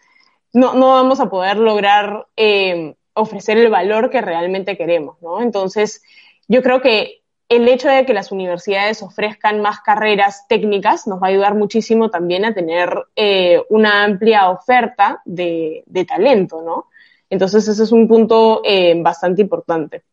no, 0.53 0.73
no 0.75 0.89
vamos 0.89 1.19
a 1.19 1.29
poder 1.29 1.57
lograr 1.57 2.27
eh, 2.35 2.95
ofrecer 3.13 3.57
el 3.57 3.69
valor 3.69 4.09
que 4.09 4.21
realmente 4.21 4.77
queremos, 4.77 5.21
¿no? 5.21 5.41
Entonces, 5.41 6.01
yo 6.47 6.61
creo 6.61 6.81
que 6.81 7.23
el 7.49 7.67
hecho 7.67 7.89
de 7.89 8.05
que 8.05 8.13
las 8.13 8.31
universidades 8.31 9.01
ofrezcan 9.03 9.61
más 9.61 9.81
carreras 9.81 10.47
técnicas 10.47 11.07
nos 11.07 11.21
va 11.21 11.27
a 11.27 11.29
ayudar 11.29 11.55
muchísimo 11.55 12.09
también 12.09 12.45
a 12.45 12.53
tener 12.53 12.89
eh, 13.15 13.61
una 13.69 14.03
amplia 14.03 14.49
oferta 14.49 15.21
de, 15.25 15.83
talento, 16.07 16.61
¿no? 16.61 16.87
Entonces, 17.29 17.67
ese 17.67 17.83
es 17.83 17.91
un 17.91 18.07
punto 18.07 18.61
eh, 18.63 18.93
bastante 19.01 19.41
importante. 19.41 20.03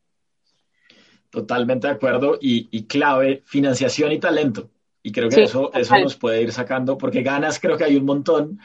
Totalmente 1.31 1.87
de 1.87 1.93
acuerdo 1.93 2.39
y, 2.41 2.87
clave, 2.87 3.43
financiación 3.45 4.13
y 4.13 4.19
talento. 4.19 4.69
Y 5.03 5.13
creo 5.13 5.29
que 5.29 5.45
eso, 5.45 5.73
eso 5.73 5.99
nos 5.99 6.17
puede 6.17 6.43
ir 6.43 6.53
sacando, 6.53 6.99
porque 6.99 7.23
ganas 7.23 7.59
creo 7.59 7.77
que 7.77 7.85
hay 7.85 7.97
un 7.97 8.05
montón, 8.05 8.59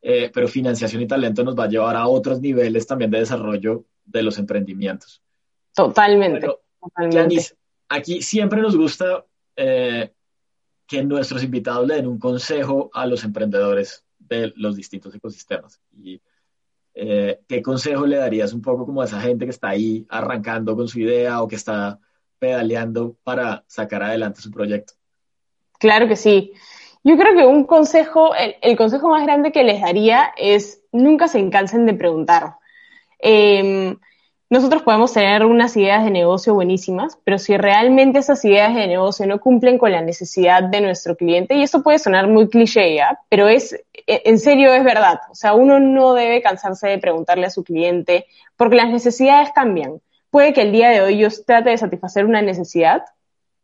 eh, 0.00 0.30
pero 0.32 0.48
financiación 0.48 1.02
y 1.02 1.06
talento 1.06 1.44
nos 1.44 1.58
va 1.58 1.64
a 1.64 1.68
llevar 1.68 1.96
a 1.96 2.06
otros 2.06 2.40
niveles 2.40 2.86
también 2.86 3.10
de 3.10 3.20
desarrollo 3.20 3.84
de 4.04 4.22
los 4.22 4.38
emprendimientos. 4.38 5.22
Totalmente. 5.74 6.48
totalmente. 6.80 7.56
aquí 7.88 8.22
siempre 8.22 8.60
nos 8.60 8.76
gusta 8.76 9.24
eh, 9.56 10.12
que 10.86 11.02
nuestros 11.02 11.42
invitados 11.42 11.86
le 11.86 11.96
den 11.96 12.06
un 12.06 12.18
consejo 12.18 12.90
a 12.92 13.06
los 13.06 13.24
emprendedores 13.24 14.04
de 14.18 14.52
los 14.56 14.76
distintos 14.76 15.14
ecosistemas. 15.14 15.80
Y, 15.96 16.20
eh, 16.94 17.40
¿Qué 17.48 17.62
consejo 17.62 18.06
le 18.06 18.16
darías 18.16 18.52
un 18.52 18.60
poco 18.60 18.84
como 18.84 19.00
a 19.00 19.06
esa 19.06 19.20
gente 19.20 19.44
que 19.46 19.50
está 19.50 19.70
ahí 19.70 20.06
arrancando 20.08 20.76
con 20.76 20.88
su 20.88 21.00
idea 21.00 21.42
o 21.42 21.48
que 21.48 21.56
está 21.56 21.98
pedaleando 22.38 23.16
para 23.22 23.64
sacar 23.66 24.02
adelante 24.02 24.42
su 24.42 24.50
proyecto? 24.50 24.94
Claro 25.82 26.06
que 26.06 26.14
sí. 26.14 26.52
Yo 27.02 27.16
creo 27.16 27.34
que 27.34 27.44
un 27.44 27.64
consejo, 27.64 28.36
el, 28.36 28.76
consejo 28.76 29.08
más 29.08 29.24
grande 29.24 29.50
que 29.50 29.64
les 29.64 29.80
daría 29.80 30.32
es 30.36 30.80
nunca 30.92 31.26
se 31.26 31.50
cansen 31.50 31.86
de 31.86 31.94
preguntar. 31.94 32.54
Em, 33.18 33.96
nosotros 34.48 34.82
podemos 34.82 35.12
tener 35.12 35.44
unas 35.44 35.76
ideas 35.76 36.04
de 36.04 36.12
negocio 36.12 36.54
buenísimas, 36.54 37.18
pero 37.24 37.36
si 37.36 37.56
realmente 37.56 38.20
esas 38.20 38.44
ideas 38.44 38.76
de 38.76 38.86
negocio 38.86 39.26
no 39.26 39.40
cumplen 39.40 39.76
con 39.76 39.90
la 39.90 40.02
necesidad 40.02 40.62
de 40.62 40.82
nuestro 40.82 41.16
cliente, 41.16 41.56
y 41.56 41.64
eso 41.64 41.82
puede 41.82 41.98
sonar 41.98 42.28
muy 42.28 42.48
cliché, 42.48 42.94
¿ya? 42.94 43.18
pero 43.28 43.48
es, 43.48 43.72
e, 44.06 44.22
en 44.24 44.38
serio 44.38 44.72
es 44.74 44.84
verdad. 44.84 45.18
O 45.32 45.34
sea, 45.34 45.54
uno 45.54 45.80
no 45.80 46.14
debe 46.14 46.42
cansarse 46.42 46.86
de 46.86 46.98
preguntarle 46.98 47.46
a 47.46 47.50
su 47.50 47.64
cliente, 47.64 48.26
porque 48.56 48.76
las 48.76 48.88
necesidades 48.88 49.50
cambian. 49.52 50.00
Puede 50.30 50.52
que 50.52 50.62
el 50.62 50.70
día 50.70 50.90
de 50.90 51.00
hoy 51.00 51.18
yo 51.18 51.26
trate 51.44 51.70
de 51.70 51.78
satisfacer 51.78 52.24
una 52.24 52.40
necesidad, 52.40 53.02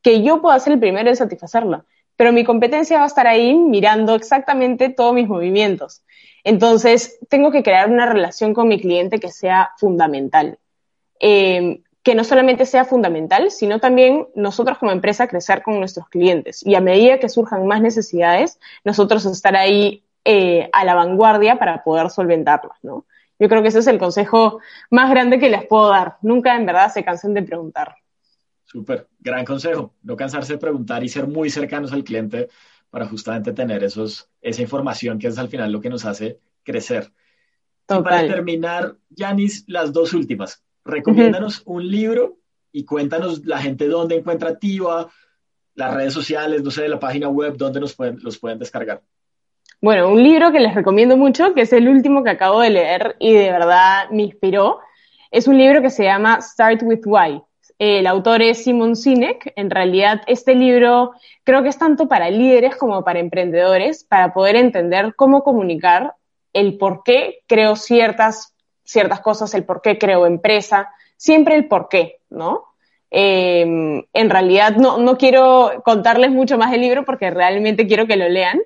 que 0.02 0.24
yo 0.24 0.42
pueda 0.42 0.58
ser 0.58 0.72
el 0.72 0.80
primero 0.80 1.08
en 1.08 1.14
satisfacerla 1.14 1.84
pero 2.18 2.32
mi 2.32 2.42
competencia 2.42 2.98
va 2.98 3.04
a 3.04 3.06
estar 3.06 3.28
ahí 3.28 3.54
mirando 3.54 4.16
exactamente 4.16 4.88
todos 4.88 5.14
mis 5.14 5.28
movimientos. 5.28 6.02
Entonces, 6.42 7.16
tengo 7.28 7.52
que 7.52 7.62
crear 7.62 7.88
una 7.88 8.06
relación 8.06 8.54
con 8.54 8.66
mi 8.66 8.80
cliente 8.80 9.20
que 9.20 9.30
sea 9.30 9.70
fundamental. 9.78 10.58
Eh, 11.20 11.80
que 12.02 12.16
no 12.16 12.24
solamente 12.24 12.66
sea 12.66 12.84
fundamental, 12.84 13.52
sino 13.52 13.78
también 13.78 14.26
nosotros 14.34 14.78
como 14.78 14.90
empresa 14.90 15.28
crecer 15.28 15.62
con 15.62 15.78
nuestros 15.78 16.08
clientes. 16.08 16.66
Y 16.66 16.74
a 16.74 16.80
medida 16.80 17.20
que 17.20 17.28
surjan 17.28 17.68
más 17.68 17.80
necesidades, 17.82 18.58
nosotros 18.82 19.24
estar 19.24 19.54
ahí 19.54 20.02
eh, 20.24 20.68
a 20.72 20.84
la 20.84 20.96
vanguardia 20.96 21.56
para 21.60 21.84
poder 21.84 22.10
solventarlas, 22.10 22.78
¿no? 22.82 23.04
Yo 23.38 23.48
creo 23.48 23.62
que 23.62 23.68
ese 23.68 23.78
es 23.78 23.86
el 23.86 23.98
consejo 23.98 24.58
más 24.90 25.08
grande 25.10 25.38
que 25.38 25.50
les 25.50 25.64
puedo 25.66 25.90
dar. 25.90 26.16
Nunca 26.22 26.56
en 26.56 26.66
verdad 26.66 26.92
se 26.92 27.04
cansen 27.04 27.32
de 27.32 27.42
preguntar. 27.42 27.94
Súper, 28.70 29.08
gran 29.18 29.46
consejo. 29.46 29.94
No 30.02 30.14
cansarse 30.14 30.52
de 30.52 30.58
preguntar 30.58 31.02
y 31.02 31.08
ser 31.08 31.26
muy 31.26 31.48
cercanos 31.48 31.90
al 31.90 32.04
cliente 32.04 32.48
para 32.90 33.06
justamente 33.06 33.54
tener 33.54 33.82
esos, 33.82 34.28
esa 34.42 34.60
información 34.60 35.18
que 35.18 35.28
es 35.28 35.38
al 35.38 35.48
final 35.48 35.72
lo 35.72 35.80
que 35.80 35.88
nos 35.88 36.04
hace 36.04 36.38
crecer. 36.62 37.10
para 37.86 38.26
terminar, 38.26 38.96
Yanis, 39.08 39.64
las 39.68 39.94
dos 39.94 40.12
últimas. 40.12 40.62
Recomiéndanos 40.84 41.62
un 41.64 41.90
libro 41.90 42.40
y 42.70 42.84
cuéntanos 42.84 43.46
la 43.46 43.58
gente 43.58 43.88
dónde 43.88 44.16
encuentra 44.16 44.58
Tiva, 44.58 45.08
las 45.74 45.94
redes 45.94 46.12
sociales, 46.12 46.62
no 46.62 46.70
sé, 46.70 46.88
la 46.88 47.00
página 47.00 47.28
web, 47.28 47.56
dónde 47.56 47.80
nos 47.80 47.94
pueden, 47.94 48.18
los 48.22 48.38
pueden 48.38 48.58
descargar. 48.58 49.00
Bueno, 49.80 50.10
un 50.10 50.22
libro 50.22 50.52
que 50.52 50.60
les 50.60 50.74
recomiendo 50.74 51.16
mucho, 51.16 51.54
que 51.54 51.62
es 51.62 51.72
el 51.72 51.88
último 51.88 52.22
que 52.22 52.30
acabo 52.30 52.60
de 52.60 52.68
leer 52.68 53.16
y 53.18 53.32
de 53.32 53.50
verdad 53.50 54.10
me 54.10 54.24
inspiró, 54.24 54.80
es 55.30 55.48
un 55.48 55.56
libro 55.56 55.80
que 55.80 55.88
se 55.88 56.04
llama 56.04 56.42
Start 56.42 56.82
with 56.82 57.06
Why 57.06 57.42
el 57.78 58.06
autor 58.06 58.42
es 58.42 58.64
Simon 58.64 58.96
Sinek. 58.96 59.52
En 59.56 59.70
realidad, 59.70 60.22
este 60.26 60.54
libro 60.54 61.12
creo 61.44 61.62
que 61.62 61.68
es 61.68 61.78
tanto 61.78 62.08
para 62.08 62.30
líderes 62.30 62.76
como 62.76 63.04
para 63.04 63.20
emprendedores, 63.20 64.04
para 64.04 64.32
poder 64.32 64.56
entender 64.56 65.14
cómo 65.14 65.42
comunicar 65.44 66.14
el 66.52 66.76
por 66.76 67.02
qué 67.04 67.40
creo 67.46 67.76
ciertas, 67.76 68.54
ciertas 68.84 69.20
cosas, 69.20 69.54
el 69.54 69.64
por 69.64 69.80
qué 69.80 69.98
creo 69.98 70.26
empresa, 70.26 70.90
siempre 71.16 71.54
el 71.54 71.68
por 71.68 71.88
qué, 71.88 72.20
¿no? 72.30 72.64
Em, 73.10 74.04
en 74.12 74.30
realidad 74.30 74.76
no, 74.76 74.98
no, 74.98 75.16
quiero 75.16 75.82
contarles 75.84 76.30
mucho 76.30 76.58
más 76.58 76.70
del 76.70 76.82
libro 76.82 77.04
porque 77.04 77.30
realmente 77.30 77.86
quiero 77.86 78.06
que 78.06 78.16
lo 78.16 78.28
lean, 78.28 78.60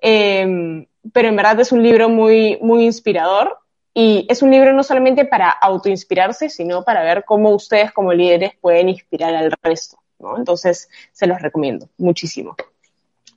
em, 0.00 0.86
pero 1.12 1.28
en 1.28 1.36
verdad 1.36 1.60
es 1.60 1.72
un 1.72 1.82
libro 1.82 2.08
muy, 2.08 2.58
muy 2.62 2.84
inspirador 2.84 3.58
y 3.94 4.26
es 4.28 4.42
un 4.42 4.50
libro 4.50 4.72
no 4.72 4.82
solamente 4.82 5.24
para 5.24 5.50
autoinspirarse, 5.50 6.48
sino 6.48 6.82
para 6.82 7.02
ver 7.02 7.24
cómo 7.24 7.50
ustedes 7.50 7.92
como 7.92 8.12
líderes 8.12 8.52
pueden 8.60 8.88
inspirar 8.88 9.34
al 9.34 9.52
resto. 9.62 9.98
¿no? 10.18 10.38
Entonces, 10.38 10.88
se 11.12 11.26
los 11.26 11.42
recomiendo 11.42 11.88
muchísimo. 11.98 12.56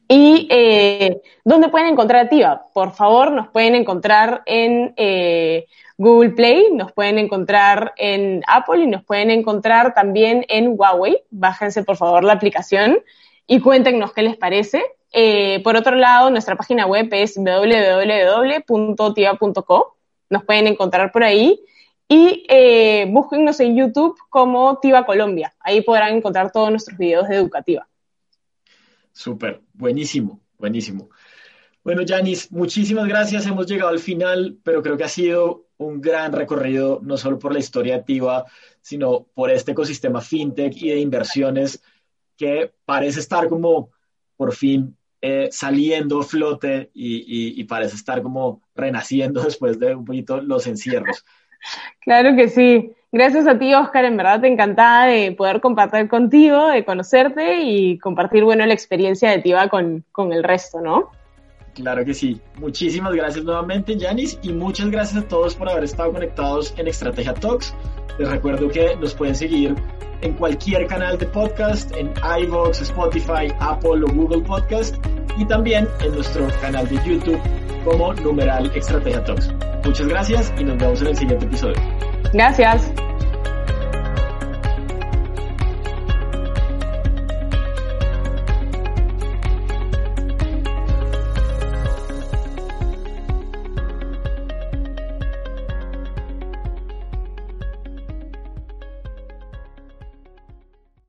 ¿Y 0.08 0.48
eh, 0.52 1.20
dónde 1.44 1.70
pueden 1.70 1.88
encontrar 1.90 2.28
a 2.28 2.30
Tiva? 2.30 2.68
Por 2.74 2.94
favor, 2.94 3.32
nos 3.32 3.48
pueden 3.50 3.74
encontrar 3.76 4.44
en 4.46 4.94
eh, 4.98 5.66
Google 5.98 6.30
Play, 6.30 6.72
nos 6.74 6.92
pueden 6.92 7.18
encontrar 7.18 7.94
en 7.98 8.44
Apple 8.48 8.84
y 8.84 8.88
nos 8.88 9.04
pueden 9.04 9.32
encontrar 9.32 9.96
también 9.96 10.46
en 10.48 10.76
Huawei. 10.78 11.24
Bájense, 11.32 11.84
por 11.84 11.98
favor, 11.98 12.24
la 12.24 12.34
aplicación 12.34 13.00
y 13.48 13.60
cuéntenos 13.60 14.14
qué 14.14 14.22
les 14.22 14.38
parece. 14.38 14.84
Eh, 15.12 15.62
por 15.64 15.76
otro 15.76 15.96
lado, 15.96 16.30
nuestra 16.30 16.56
página 16.56 16.86
web 16.86 17.10
es 17.12 17.36
www.tiva.co 17.38 18.76
nos 20.36 20.44
pueden 20.44 20.68
encontrar 20.68 21.12
por 21.12 21.24
ahí. 21.24 21.60
Y 22.08 22.46
eh, 22.50 23.08
búsquennos 23.10 23.60
en 23.60 23.76
YouTube 23.76 24.16
como 24.30 24.78
Tiva 24.80 25.06
Colombia. 25.06 25.56
Ahí 25.60 25.82
podrán 25.82 26.16
encontrar 26.16 26.52
todos 26.52 26.70
nuestros 26.70 26.98
videos 26.98 27.28
de 27.28 27.36
educativa. 27.36 27.88
Súper, 29.12 29.62
buenísimo, 29.74 30.40
buenísimo. 30.60 31.10
Bueno, 31.84 32.02
Yanis, 32.02 32.52
muchísimas 32.52 33.08
gracias. 33.08 33.46
Hemos 33.46 33.66
llegado 33.66 33.90
al 33.90 34.00
final, 34.00 34.58
pero 34.64 34.84
creo 34.84 34.98
que 34.98 35.04
ha 35.04 35.10
sido 35.10 35.68
un 35.78 36.02
gran 36.02 36.32
recorrido, 36.32 37.00
no 37.02 37.18
solo 37.18 37.40
por 37.40 37.54
la 37.54 37.60
historia 37.60 37.98
de 37.98 38.04
Tiva, 38.04 38.46
sino 38.82 39.24
por 39.34 39.50
este 39.50 39.72
ecosistema 39.72 40.22
fintech 40.22 40.76
y 40.78 40.90
de 40.90 41.00
inversiones 41.00 41.82
que 42.38 42.74
parece 42.86 43.20
estar 43.20 43.48
como 43.48 43.90
por 44.36 44.54
fin 44.54 44.96
eh, 45.22 45.50
saliendo 45.52 46.22
flote 46.22 46.90
y, 46.94 47.64
parece 47.66 47.96
estar 47.96 48.22
como 48.22 48.62
renaciendo 48.76 49.42
después 49.44 49.80
de 49.80 49.96
un 49.96 50.06
poquito 50.06 50.42
los 50.42 50.68
encierros. 50.68 51.26
Claro 52.02 52.36
que 52.36 52.50
sí. 52.50 52.92
Gracias 53.12 53.48
a 53.48 53.58
ti, 53.58 53.74
Oscar. 53.74 54.06
En 54.06 54.18
verdad, 54.18 54.42
te 54.42 54.48
encantada 54.48 55.06
de 55.06 55.32
poder 55.32 55.62
compartir 55.62 56.10
contigo, 56.10 56.68
de 56.68 56.84
conocerte 56.84 57.62
y 57.62 57.98
compartir, 57.98 58.44
bueno, 58.44 58.66
la 58.66 58.74
experiencia 58.74 59.32
de 59.32 59.40
Tiva 59.40 59.70
con, 59.70 60.04
con 60.12 60.34
el 60.34 60.44
resto, 60.44 60.82
¿no? 60.82 61.12
Claro 61.76 62.06
que 62.06 62.14
sí. 62.14 62.40
Muchísimas 62.58 63.14
gracias 63.14 63.44
nuevamente, 63.44 63.98
Yanis, 63.98 64.40
y 64.42 64.54
muchas 64.54 64.90
gracias 64.90 65.24
a 65.24 65.28
todos 65.28 65.56
por 65.56 65.70
haber 65.70 65.84
estado 65.84 66.12
conectados 66.14 66.74
en 66.78 66.88
Estrategia 66.88 67.34
Talks. 67.34 67.76
Les 68.18 68.30
recuerdo 68.30 68.70
que 68.70 68.96
nos 68.96 69.14
pueden 69.14 69.36
seguir 69.36 69.76
en 70.22 70.34
cualquier 70.36 70.88
canal 70.88 71.18
de 71.18 71.26
podcast, 71.26 71.94
en 71.98 72.14
iVoox, 72.44 72.82
Spotify, 72.82 73.54
Apple 73.60 74.04
o 74.06 74.14
Google 74.14 74.42
Podcast, 74.44 74.96
y 75.38 75.46
también 75.46 75.86
en 76.00 76.16
nuestro 76.16 76.48
canal 76.62 76.88
de 76.88 76.96
YouTube 77.06 77.40
como 77.84 78.14
numeral 78.14 78.72
Estrategia 78.74 79.24
Talks. 79.26 79.54
Muchas 79.84 80.08
gracias 80.08 80.54
y 80.58 80.64
nos 80.64 80.78
vemos 80.78 81.02
en 81.02 81.08
el 81.08 81.18
siguiente 81.18 81.46
episodio. 81.46 81.76
Gracias. 82.34 82.92